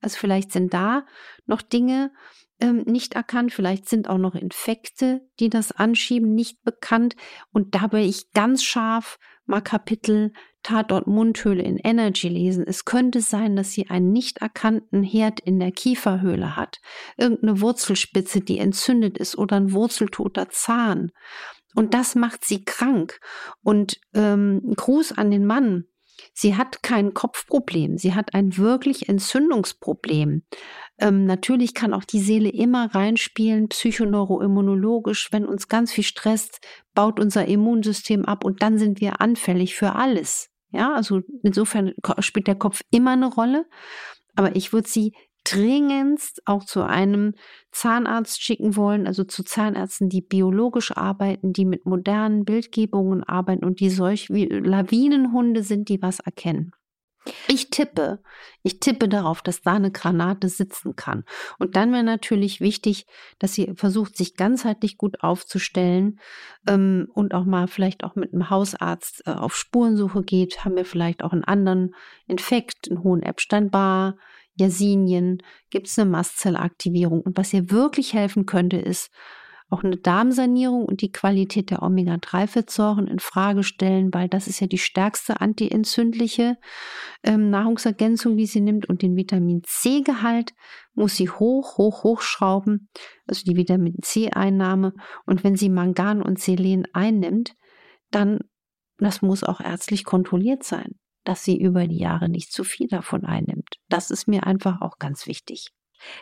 Also 0.00 0.18
vielleicht 0.18 0.52
sind 0.52 0.72
da 0.72 1.04
noch 1.46 1.62
Dinge 1.62 2.12
ähm, 2.60 2.84
nicht 2.86 3.14
erkannt, 3.14 3.52
vielleicht 3.52 3.88
sind 3.88 4.08
auch 4.08 4.18
noch 4.18 4.34
Infekte, 4.34 5.22
die 5.40 5.50
das 5.50 5.72
anschieben, 5.72 6.34
nicht 6.34 6.62
bekannt. 6.62 7.16
Und 7.52 7.74
da 7.74 7.88
bin 7.88 8.00
ich 8.00 8.30
ganz 8.32 8.62
scharf 8.62 9.18
mal 9.46 9.60
Kapitel 9.60 10.32
Tatort 10.62 11.06
Mundhöhle 11.06 11.62
in 11.62 11.76
Energy 11.76 12.28
lesen. 12.28 12.64
Es 12.66 12.84
könnte 12.86 13.20
sein, 13.20 13.54
dass 13.54 13.72
sie 13.72 13.90
einen 13.90 14.12
nicht 14.12 14.38
erkannten 14.38 15.02
Herd 15.02 15.40
in 15.40 15.60
der 15.60 15.72
Kieferhöhle 15.72 16.56
hat, 16.56 16.80
irgendeine 17.18 17.60
Wurzelspitze, 17.60 18.40
die 18.40 18.58
entzündet 18.58 19.18
ist 19.18 19.36
oder 19.36 19.56
ein 19.56 19.72
wurzeltoter 19.72 20.48
Zahn. 20.48 21.12
Und 21.74 21.94
das 21.94 22.14
macht 22.14 22.44
sie 22.44 22.64
krank. 22.64 23.20
Und 23.62 24.00
ähm, 24.14 24.62
Gruß 24.76 25.12
an 25.12 25.30
den 25.30 25.44
Mann. 25.44 25.84
Sie 26.32 26.56
hat 26.56 26.82
kein 26.82 27.12
Kopfproblem, 27.12 27.98
sie 27.98 28.14
hat 28.14 28.34
ein 28.34 28.56
wirklich 28.56 29.08
Entzündungsproblem. 29.08 30.42
Ähm, 30.98 31.24
natürlich 31.26 31.74
kann 31.74 31.92
auch 31.92 32.04
die 32.04 32.20
Seele 32.20 32.50
immer 32.50 32.94
reinspielen, 32.94 33.68
psychoneuroimmunologisch. 33.68 35.32
Wenn 35.32 35.44
uns 35.44 35.68
ganz 35.68 35.92
viel 35.92 36.04
stresst, 36.04 36.60
baut 36.94 37.18
unser 37.18 37.46
Immunsystem 37.46 38.24
ab 38.24 38.44
und 38.44 38.62
dann 38.62 38.78
sind 38.78 39.00
wir 39.00 39.20
anfällig 39.20 39.74
für 39.74 39.96
alles. 39.96 40.50
Ja, 40.70 40.94
also 40.94 41.20
insofern 41.42 41.94
spielt 42.20 42.46
der 42.46 42.56
Kopf 42.56 42.82
immer 42.90 43.12
eine 43.12 43.26
Rolle. 43.26 43.66
Aber 44.34 44.56
ich 44.56 44.72
würde 44.72 44.88
sie 44.88 45.14
dringendst 45.44 46.42
auch 46.46 46.64
zu 46.64 46.82
einem 46.82 47.34
Zahnarzt 47.70 48.42
schicken 48.42 48.76
wollen, 48.76 49.06
also 49.06 49.24
zu 49.24 49.44
Zahnärzten, 49.44 50.08
die 50.08 50.22
biologisch 50.22 50.96
arbeiten, 50.96 51.52
die 51.52 51.64
mit 51.64 51.86
modernen 51.86 52.44
Bildgebungen 52.44 53.22
arbeiten 53.22 53.64
und 53.64 53.80
die 53.80 53.90
solch 53.90 54.30
wie 54.30 54.46
Lawinenhunde 54.46 55.62
sind, 55.62 55.88
die 55.88 56.00
was 56.02 56.20
erkennen. 56.20 56.72
Ich 57.48 57.70
tippe, 57.70 58.20
ich 58.62 58.80
tippe 58.80 59.08
darauf, 59.08 59.40
dass 59.40 59.62
da 59.62 59.74
eine 59.74 59.90
Granate 59.90 60.48
sitzen 60.48 60.94
kann. 60.94 61.24
Und 61.58 61.74
dann 61.74 61.90
wäre 61.92 62.04
natürlich 62.04 62.60
wichtig, 62.60 63.06
dass 63.38 63.54
sie 63.54 63.72
versucht, 63.74 64.16
sich 64.16 64.36
ganzheitlich 64.36 64.98
gut 64.98 65.22
aufzustellen 65.22 66.20
ähm, 66.68 67.08
und 67.14 67.32
auch 67.32 67.44
mal 67.44 67.66
vielleicht 67.66 68.04
auch 68.04 68.14
mit 68.14 68.34
einem 68.34 68.50
Hausarzt 68.50 69.22
äh, 69.26 69.30
auf 69.30 69.56
Spurensuche 69.56 70.22
geht. 70.22 70.64
Haben 70.64 70.76
wir 70.76 70.84
vielleicht 70.84 71.24
auch 71.24 71.32
einen 71.32 71.44
anderen 71.44 71.94
Infekt, 72.26 72.90
einen 72.90 73.02
hohen 73.02 73.22
Epstein-Barr, 73.22 74.16
Yersinien, 74.56 75.42
gibt 75.70 75.88
es 75.88 75.98
eine 75.98 76.10
Mastzellaktivierung. 76.10 77.20
Und 77.20 77.36
was 77.36 77.52
ihr 77.52 77.70
wirklich 77.70 78.14
helfen 78.14 78.46
könnte, 78.46 78.76
ist 78.76 79.10
auch 79.70 79.82
eine 79.82 79.96
Darmsanierung 79.96 80.84
und 80.84 81.00
die 81.00 81.10
Qualität 81.10 81.70
der 81.70 81.82
Omega-3-Fettsäuren 81.82 83.08
in 83.08 83.18
Frage 83.18 83.62
stellen, 83.62 84.12
weil 84.12 84.28
das 84.28 84.46
ist 84.46 84.60
ja 84.60 84.66
die 84.66 84.78
stärkste 84.78 85.40
antientzündliche 85.40 86.58
ähm, 87.24 87.50
Nahrungsergänzung, 87.50 88.36
die 88.36 88.46
sie 88.46 88.60
nimmt. 88.60 88.88
Und 88.88 89.02
den 89.02 89.16
Vitamin 89.16 89.62
C-Gehalt 89.64 90.52
muss 90.94 91.16
sie 91.16 91.28
hoch, 91.28 91.78
hoch, 91.78 92.04
hoch 92.04 92.20
schrauben, 92.20 92.88
also 93.26 93.42
die 93.44 93.56
Vitamin 93.56 93.96
C-Einnahme. 94.00 94.92
Und 95.26 95.42
wenn 95.42 95.56
sie 95.56 95.70
Mangan 95.70 96.22
und 96.22 96.38
Selen 96.38 96.86
einnimmt, 96.92 97.54
dann, 98.10 98.40
das 98.98 99.22
muss 99.22 99.42
auch 99.42 99.60
ärztlich 99.60 100.04
kontrolliert 100.04 100.62
sein 100.62 100.94
dass 101.24 101.44
sie 101.44 101.58
über 101.58 101.86
die 101.86 101.98
Jahre 101.98 102.28
nicht 102.28 102.52
zu 102.52 102.64
viel 102.64 102.88
davon 102.88 103.24
einnimmt. 103.24 103.78
Das 103.88 104.10
ist 104.10 104.28
mir 104.28 104.46
einfach 104.46 104.80
auch 104.80 104.98
ganz 104.98 105.26
wichtig. 105.26 105.72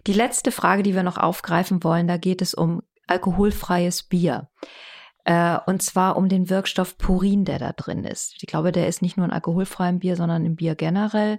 Die 0.07 0.13
letzte 0.13 0.53
Frage, 0.53 0.83
die 0.83 0.95
wir 0.95 1.03
noch 1.03 1.19
aufgreifen 1.19 1.83
wollen, 1.83 2.07
da 2.07 2.17
geht 2.17 2.43
es 2.43 2.55
um 2.55 2.83
alkoholfreies 3.07 4.05
Bier. 4.05 4.49
Äh, 5.25 5.59
und 5.67 5.83
zwar 5.83 6.17
um 6.17 6.29
den 6.29 6.51
Wirkstoff 6.51 6.99
Purin, 6.99 7.45
der 7.45 7.59
da 7.59 7.73
drin 7.73 8.05
ist. 8.05 8.35
Ich 8.41 8.47
glaube, 8.47 8.73
der 8.73 8.89
ist 8.89 9.03
nicht 9.03 9.17
nur 9.17 9.27
in 9.27 9.33
alkoholfreiem 9.33 9.99
Bier, 9.99 10.17
sondern 10.17 10.45
im 10.45 10.57
Bier 10.57 10.75
generell. 10.75 11.39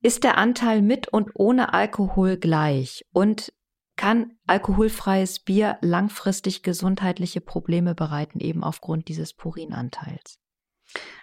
Ist 0.00 0.24
der 0.24 0.38
Anteil 0.38 0.82
mit 0.82 1.08
und 1.08 1.30
ohne 1.34 1.74
Alkohol 1.74 2.36
gleich? 2.36 3.04
Und 3.12 3.52
kann 3.96 4.38
alkoholfreies 4.46 5.40
Bier 5.40 5.78
langfristig 5.80 6.62
gesundheitliche 6.62 7.40
Probleme 7.40 7.96
bereiten, 7.96 8.38
eben 8.38 8.62
aufgrund 8.62 9.08
dieses 9.08 9.34
Purinanteils? 9.34 10.38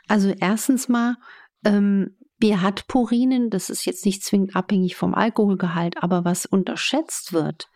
Also 0.07 0.33
erstens 0.37 0.89
mal 0.89 1.15
ähm, 1.65 2.15
Bier 2.37 2.61
hat 2.61 2.87
Purinen, 2.87 3.49
das 3.49 3.69
ist 3.69 3.85
jetzt 3.85 4.05
nicht 4.05 4.23
zwingend 4.23 4.55
abhängig 4.55 4.95
vom 4.95 5.13
Alkoholgehalt, 5.13 6.01
aber 6.03 6.25
was 6.25 6.45
unterschätzt 6.45 7.33
wird, 7.33 7.69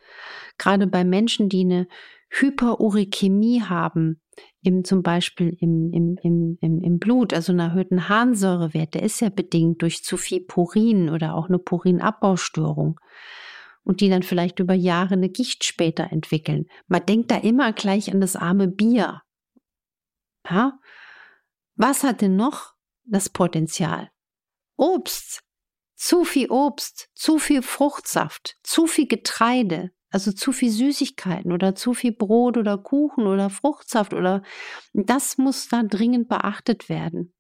gerade 0.58 0.88
bei 0.88 1.04
Menschen, 1.04 1.50
die 1.50 1.62
eine 1.62 1.88
Hyperuricämie 2.30 3.64
haben, 3.64 4.22
im, 4.62 4.84
zum 4.84 5.04
Beispiel 5.04 5.56
im, 5.60 5.92
im, 5.94 6.18
im, 6.22 6.58
im, 6.62 6.82
im 6.82 7.00
Blut, 7.00 7.34
also 7.34 7.52
einen 7.52 7.60
erhöhten 7.60 8.10
Harnsäurewert, 8.10 8.94
der 8.94 9.04
ist 9.04 9.22
ja 9.22 9.30
bedingt 9.30 9.82
durch 9.82 10.04
zu 10.04 10.18
viel 10.18 10.42
Purin 10.42 11.10
oder 11.10 11.36
auch 11.36 11.48
eine 11.48 11.60
Purinabbaustörung 11.60 13.00
und 13.84 14.02
die 14.02 14.10
dann 14.10 14.24
vielleicht 14.24 14.60
über 14.60 14.74
Jahre 14.74 15.16
eine 15.16 15.30
Gicht 15.30 15.64
später 15.64 16.12
entwickeln. 16.12 16.66
Man 16.88 17.06
denkt 17.06 17.32
da 17.32 17.38
immer 17.38 17.72
gleich 17.74 18.12
an 18.12 18.22
das 18.22 18.36
arme 18.36 18.68
Bier. 18.68 19.22
Ja? 20.50 20.80
Was 21.76 22.04
hat 22.04 22.22
denn 22.22 22.36
noch 22.36 22.74
das 23.10 23.30
Potenzial. 23.30 24.10
Obst, 24.78 25.42
zu 25.96 26.24
viel 26.24 26.50
Obst, 26.50 27.10
zu 27.14 27.40
viel 27.40 27.62
Fruchtsaft, 27.62 28.58
zu 28.64 28.88
viel 28.88 29.08
Getreide, 29.08 29.92
also 30.12 30.32
zu 30.32 30.52
viel 30.52 30.72
Süßigkeiten 30.72 31.52
oder 31.52 31.76
zu 31.76 31.94
viel 31.94 32.14
Brot 32.14 32.58
oder 32.58 32.78
Kuchen 32.78 33.28
oder 33.28 33.50
Fruchtsaft 33.50 34.14
oder 34.14 34.42
das 34.94 35.38
muss 35.38 35.68
da 35.68 35.84
dringend 35.84 36.30
beachtet 36.30 36.90
werden, 36.90 37.34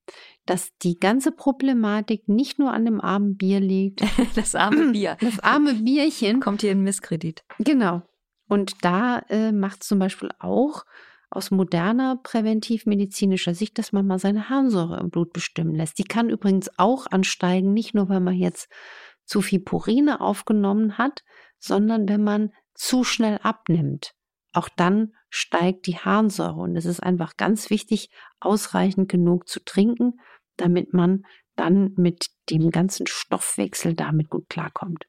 dass 0.45 0.75
die 0.83 0.99
ganze 0.99 1.31
Problematik 1.31 2.27
nicht 2.27 2.59
nur 2.59 2.71
an 2.71 2.85
dem 2.85 3.01
armen 3.01 3.37
Bier 3.37 3.59
liegt. 3.59 4.01
Das 4.35 4.55
arme 4.55 4.87
Bier. 4.91 5.17
Das 5.21 5.39
arme 5.39 5.75
Bierchen. 5.75 6.39
Kommt 6.41 6.61
hier 6.61 6.71
in 6.71 6.83
Misskredit. 6.83 7.43
Genau. 7.59 8.03
Und 8.47 8.83
da 8.83 9.19
äh, 9.29 9.51
macht 9.51 9.83
zum 9.83 9.99
Beispiel 9.99 10.29
auch 10.39 10.83
aus 11.29 11.51
moderner 11.51 12.17
präventivmedizinischer 12.23 13.53
Sicht, 13.53 13.77
dass 13.77 13.91
man 13.91 14.07
mal 14.07 14.19
seine 14.19 14.49
Harnsäure 14.49 14.99
im 14.99 15.09
Blut 15.09 15.33
bestimmen 15.33 15.75
lässt. 15.75 15.99
Die 15.99 16.03
kann 16.03 16.29
übrigens 16.29 16.69
auch 16.77 17.07
ansteigen, 17.07 17.73
nicht 17.73 17.93
nur, 17.93 18.09
weil 18.09 18.19
man 18.19 18.35
jetzt 18.35 18.69
zu 19.25 19.41
viel 19.41 19.59
Purine 19.59 20.21
aufgenommen 20.21 20.97
hat, 20.97 21.23
sondern 21.59 22.09
wenn 22.09 22.23
man 22.23 22.51
zu 22.73 23.03
schnell 23.03 23.39
abnimmt. 23.43 24.15
Auch 24.53 24.69
dann 24.69 25.13
steigt 25.29 25.85
die 25.85 25.97
Harnsäure 25.97 26.59
und 26.59 26.75
es 26.75 26.85
ist 26.85 27.03
einfach 27.03 27.37
ganz 27.37 27.69
wichtig, 27.69 28.09
ausreichend 28.39 29.09
genug 29.09 29.47
zu 29.47 29.63
trinken, 29.63 30.19
damit 30.57 30.93
man 30.93 31.23
dann 31.55 31.93
mit 31.97 32.27
dem 32.49 32.71
ganzen 32.71 33.05
Stoffwechsel 33.05 33.93
damit 33.93 34.29
gut 34.29 34.49
klarkommt. 34.49 35.05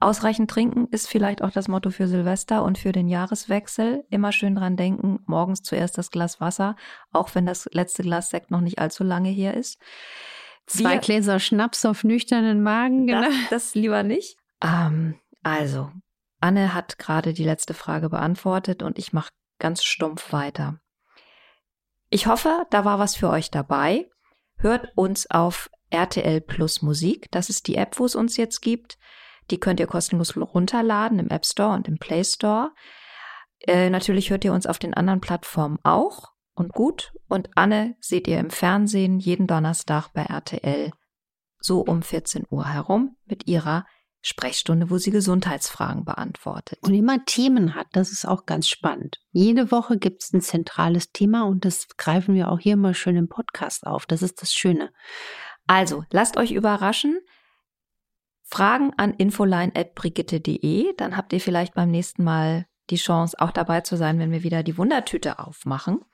Ausreichend 0.00 0.50
trinken 0.50 0.88
ist 0.90 1.08
vielleicht 1.08 1.42
auch 1.42 1.50
das 1.50 1.68
Motto 1.68 1.90
für 1.90 2.08
Silvester 2.08 2.62
und 2.62 2.78
für 2.78 2.92
den 2.92 3.08
Jahreswechsel. 3.08 4.04
Immer 4.10 4.32
schön 4.32 4.54
dran 4.54 4.76
denken, 4.76 5.20
morgens 5.26 5.62
zuerst 5.62 5.96
das 5.98 6.10
Glas 6.10 6.40
Wasser, 6.40 6.76
auch 7.12 7.34
wenn 7.34 7.46
das 7.46 7.68
letzte 7.72 8.02
Glas 8.02 8.30
Sekt 8.30 8.50
noch 8.50 8.60
nicht 8.60 8.78
allzu 8.78 9.04
lange 9.04 9.30
her 9.30 9.54
ist. 9.54 9.80
Zwei 10.66 10.94
Wir, 10.94 10.98
Gläser 10.98 11.38
Schnaps 11.38 11.84
auf 11.84 12.04
nüchternen 12.04 12.62
Magen, 12.62 13.06
genau. 13.06 13.22
Das, 13.22 13.34
das 13.50 13.74
lieber 13.74 14.02
nicht. 14.02 14.36
Ähm, 14.62 15.18
also, 15.42 15.90
Anne 16.40 16.74
hat 16.74 16.98
gerade 16.98 17.32
die 17.32 17.44
letzte 17.44 17.74
Frage 17.74 18.08
beantwortet 18.08 18.82
und 18.82 18.98
ich 18.98 19.12
mache 19.12 19.30
ganz 19.58 19.84
stumpf 19.84 20.32
weiter. 20.32 20.80
Ich 22.10 22.26
hoffe, 22.26 22.66
da 22.70 22.84
war 22.84 22.98
was 22.98 23.16
für 23.16 23.30
euch 23.30 23.50
dabei. 23.50 24.08
Hört 24.56 24.92
uns 24.96 25.30
auf 25.30 25.70
RTL 25.90 26.40
Plus 26.40 26.82
Musik. 26.82 27.28
Das 27.30 27.48
ist 27.48 27.66
die 27.66 27.76
App, 27.76 27.98
wo 27.98 28.04
es 28.04 28.14
uns 28.14 28.36
jetzt 28.36 28.60
gibt. 28.60 28.98
Die 29.50 29.58
könnt 29.58 29.80
ihr 29.80 29.86
kostenlos 29.86 30.36
runterladen 30.36 31.18
im 31.18 31.28
App 31.28 31.46
Store 31.46 31.74
und 31.74 31.88
im 31.88 31.98
Play 31.98 32.24
Store. 32.24 32.72
Äh, 33.60 33.90
natürlich 33.90 34.30
hört 34.30 34.44
ihr 34.44 34.52
uns 34.52 34.66
auf 34.66 34.78
den 34.78 34.94
anderen 34.94 35.20
Plattformen 35.20 35.78
auch 35.82 36.32
und 36.54 36.72
gut. 36.72 37.12
Und 37.28 37.50
Anne 37.54 37.96
seht 38.00 38.28
ihr 38.28 38.38
im 38.38 38.50
Fernsehen 38.50 39.18
jeden 39.18 39.46
Donnerstag 39.46 40.08
bei 40.12 40.22
RTL 40.22 40.90
so 41.60 41.80
um 41.80 42.02
14 42.02 42.44
Uhr 42.50 42.66
herum 42.68 43.16
mit 43.24 43.46
ihrer 43.46 43.86
Sprechstunde, 44.22 44.90
wo 44.90 44.98
sie 44.98 45.12
Gesundheitsfragen 45.12 46.04
beantwortet. 46.04 46.80
Und 46.82 46.94
immer 46.94 47.24
Themen 47.26 47.76
hat, 47.76 47.86
das 47.92 48.10
ist 48.10 48.26
auch 48.26 48.44
ganz 48.44 48.68
spannend. 48.68 49.20
Jede 49.30 49.70
Woche 49.70 49.98
gibt 49.98 50.24
es 50.24 50.32
ein 50.32 50.40
zentrales 50.40 51.12
Thema 51.12 51.44
und 51.44 51.64
das 51.64 51.86
greifen 51.96 52.34
wir 52.34 52.50
auch 52.50 52.58
hier 52.58 52.76
mal 52.76 52.94
schön 52.94 53.16
im 53.16 53.28
Podcast 53.28 53.86
auf. 53.86 54.04
Das 54.04 54.22
ist 54.22 54.42
das 54.42 54.52
Schöne. 54.52 54.92
Also, 55.68 56.04
lasst 56.10 56.36
euch 56.36 56.50
überraschen. 56.50 57.20
Fragen 58.48 58.92
an 58.96 59.12
infoline.brigitte.de, 59.12 60.94
dann 60.96 61.16
habt 61.16 61.32
ihr 61.32 61.40
vielleicht 61.40 61.74
beim 61.74 61.90
nächsten 61.90 62.22
Mal 62.22 62.66
die 62.90 62.96
Chance, 62.96 63.36
auch 63.40 63.50
dabei 63.50 63.80
zu 63.80 63.96
sein, 63.96 64.18
wenn 64.20 64.30
wir 64.30 64.44
wieder 64.44 64.62
die 64.62 64.78
Wundertüte 64.78 65.40
aufmachen. 65.40 66.04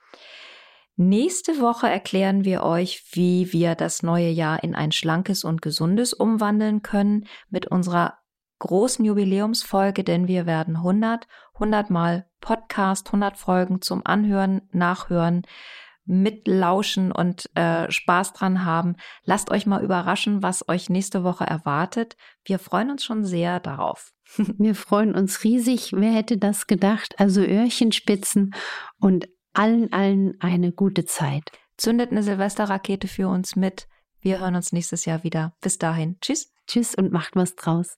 Nächste 0.95 1.59
Woche 1.59 1.89
erklären 1.89 2.43
wir 2.43 2.63
euch, 2.63 3.03
wie 3.11 3.53
wir 3.53 3.75
das 3.75 4.03
neue 4.03 4.29
Jahr 4.29 4.63
in 4.63 4.75
ein 4.75 4.91
schlankes 4.91 5.43
und 5.43 5.61
gesundes 5.61 6.13
umwandeln 6.13 6.81
können 6.81 7.25
mit 7.49 7.67
unserer 7.67 8.17
großen 8.59 9.03
Jubiläumsfolge, 9.03 10.03
denn 10.03 10.27
wir 10.27 10.45
werden 10.45 10.77
100, 10.77 11.27
100 11.55 11.89
mal 11.89 12.27
Podcast, 12.41 13.07
100 13.07 13.37
Folgen 13.37 13.81
zum 13.81 14.05
Anhören, 14.05 14.61
Nachhören, 14.71 15.43
mitlauschen 16.05 17.11
und 17.11 17.49
äh, 17.55 17.89
Spaß 17.91 18.33
dran 18.33 18.65
haben. 18.65 18.95
Lasst 19.23 19.51
euch 19.51 19.65
mal 19.65 19.83
überraschen, 19.83 20.43
was 20.43 20.67
euch 20.67 20.89
nächste 20.89 21.23
Woche 21.23 21.45
erwartet. 21.45 22.15
Wir 22.45 22.59
freuen 22.59 22.91
uns 22.91 23.03
schon 23.03 23.23
sehr 23.23 23.59
darauf. 23.59 24.11
Wir 24.57 24.75
freuen 24.75 25.15
uns 25.15 25.43
riesig. 25.43 25.91
Wer 25.93 26.11
hätte 26.11 26.37
das 26.37 26.67
gedacht? 26.67 27.15
Also 27.19 27.41
Öhrchenspitzen 27.41 28.53
und 28.99 29.27
allen, 29.53 29.91
allen 29.93 30.33
eine 30.39 30.71
gute 30.71 31.05
Zeit. 31.05 31.51
Zündet 31.77 32.11
eine 32.11 32.23
Silvesterrakete 32.23 33.07
für 33.07 33.27
uns 33.27 33.55
mit. 33.55 33.87
Wir 34.21 34.39
hören 34.39 34.55
uns 34.55 34.71
nächstes 34.71 35.05
Jahr 35.05 35.23
wieder. 35.23 35.53
Bis 35.61 35.77
dahin. 35.77 36.17
Tschüss. 36.21 36.51
Tschüss 36.67 36.95
und 36.95 37.11
macht 37.11 37.35
was 37.35 37.55
draus. 37.55 37.97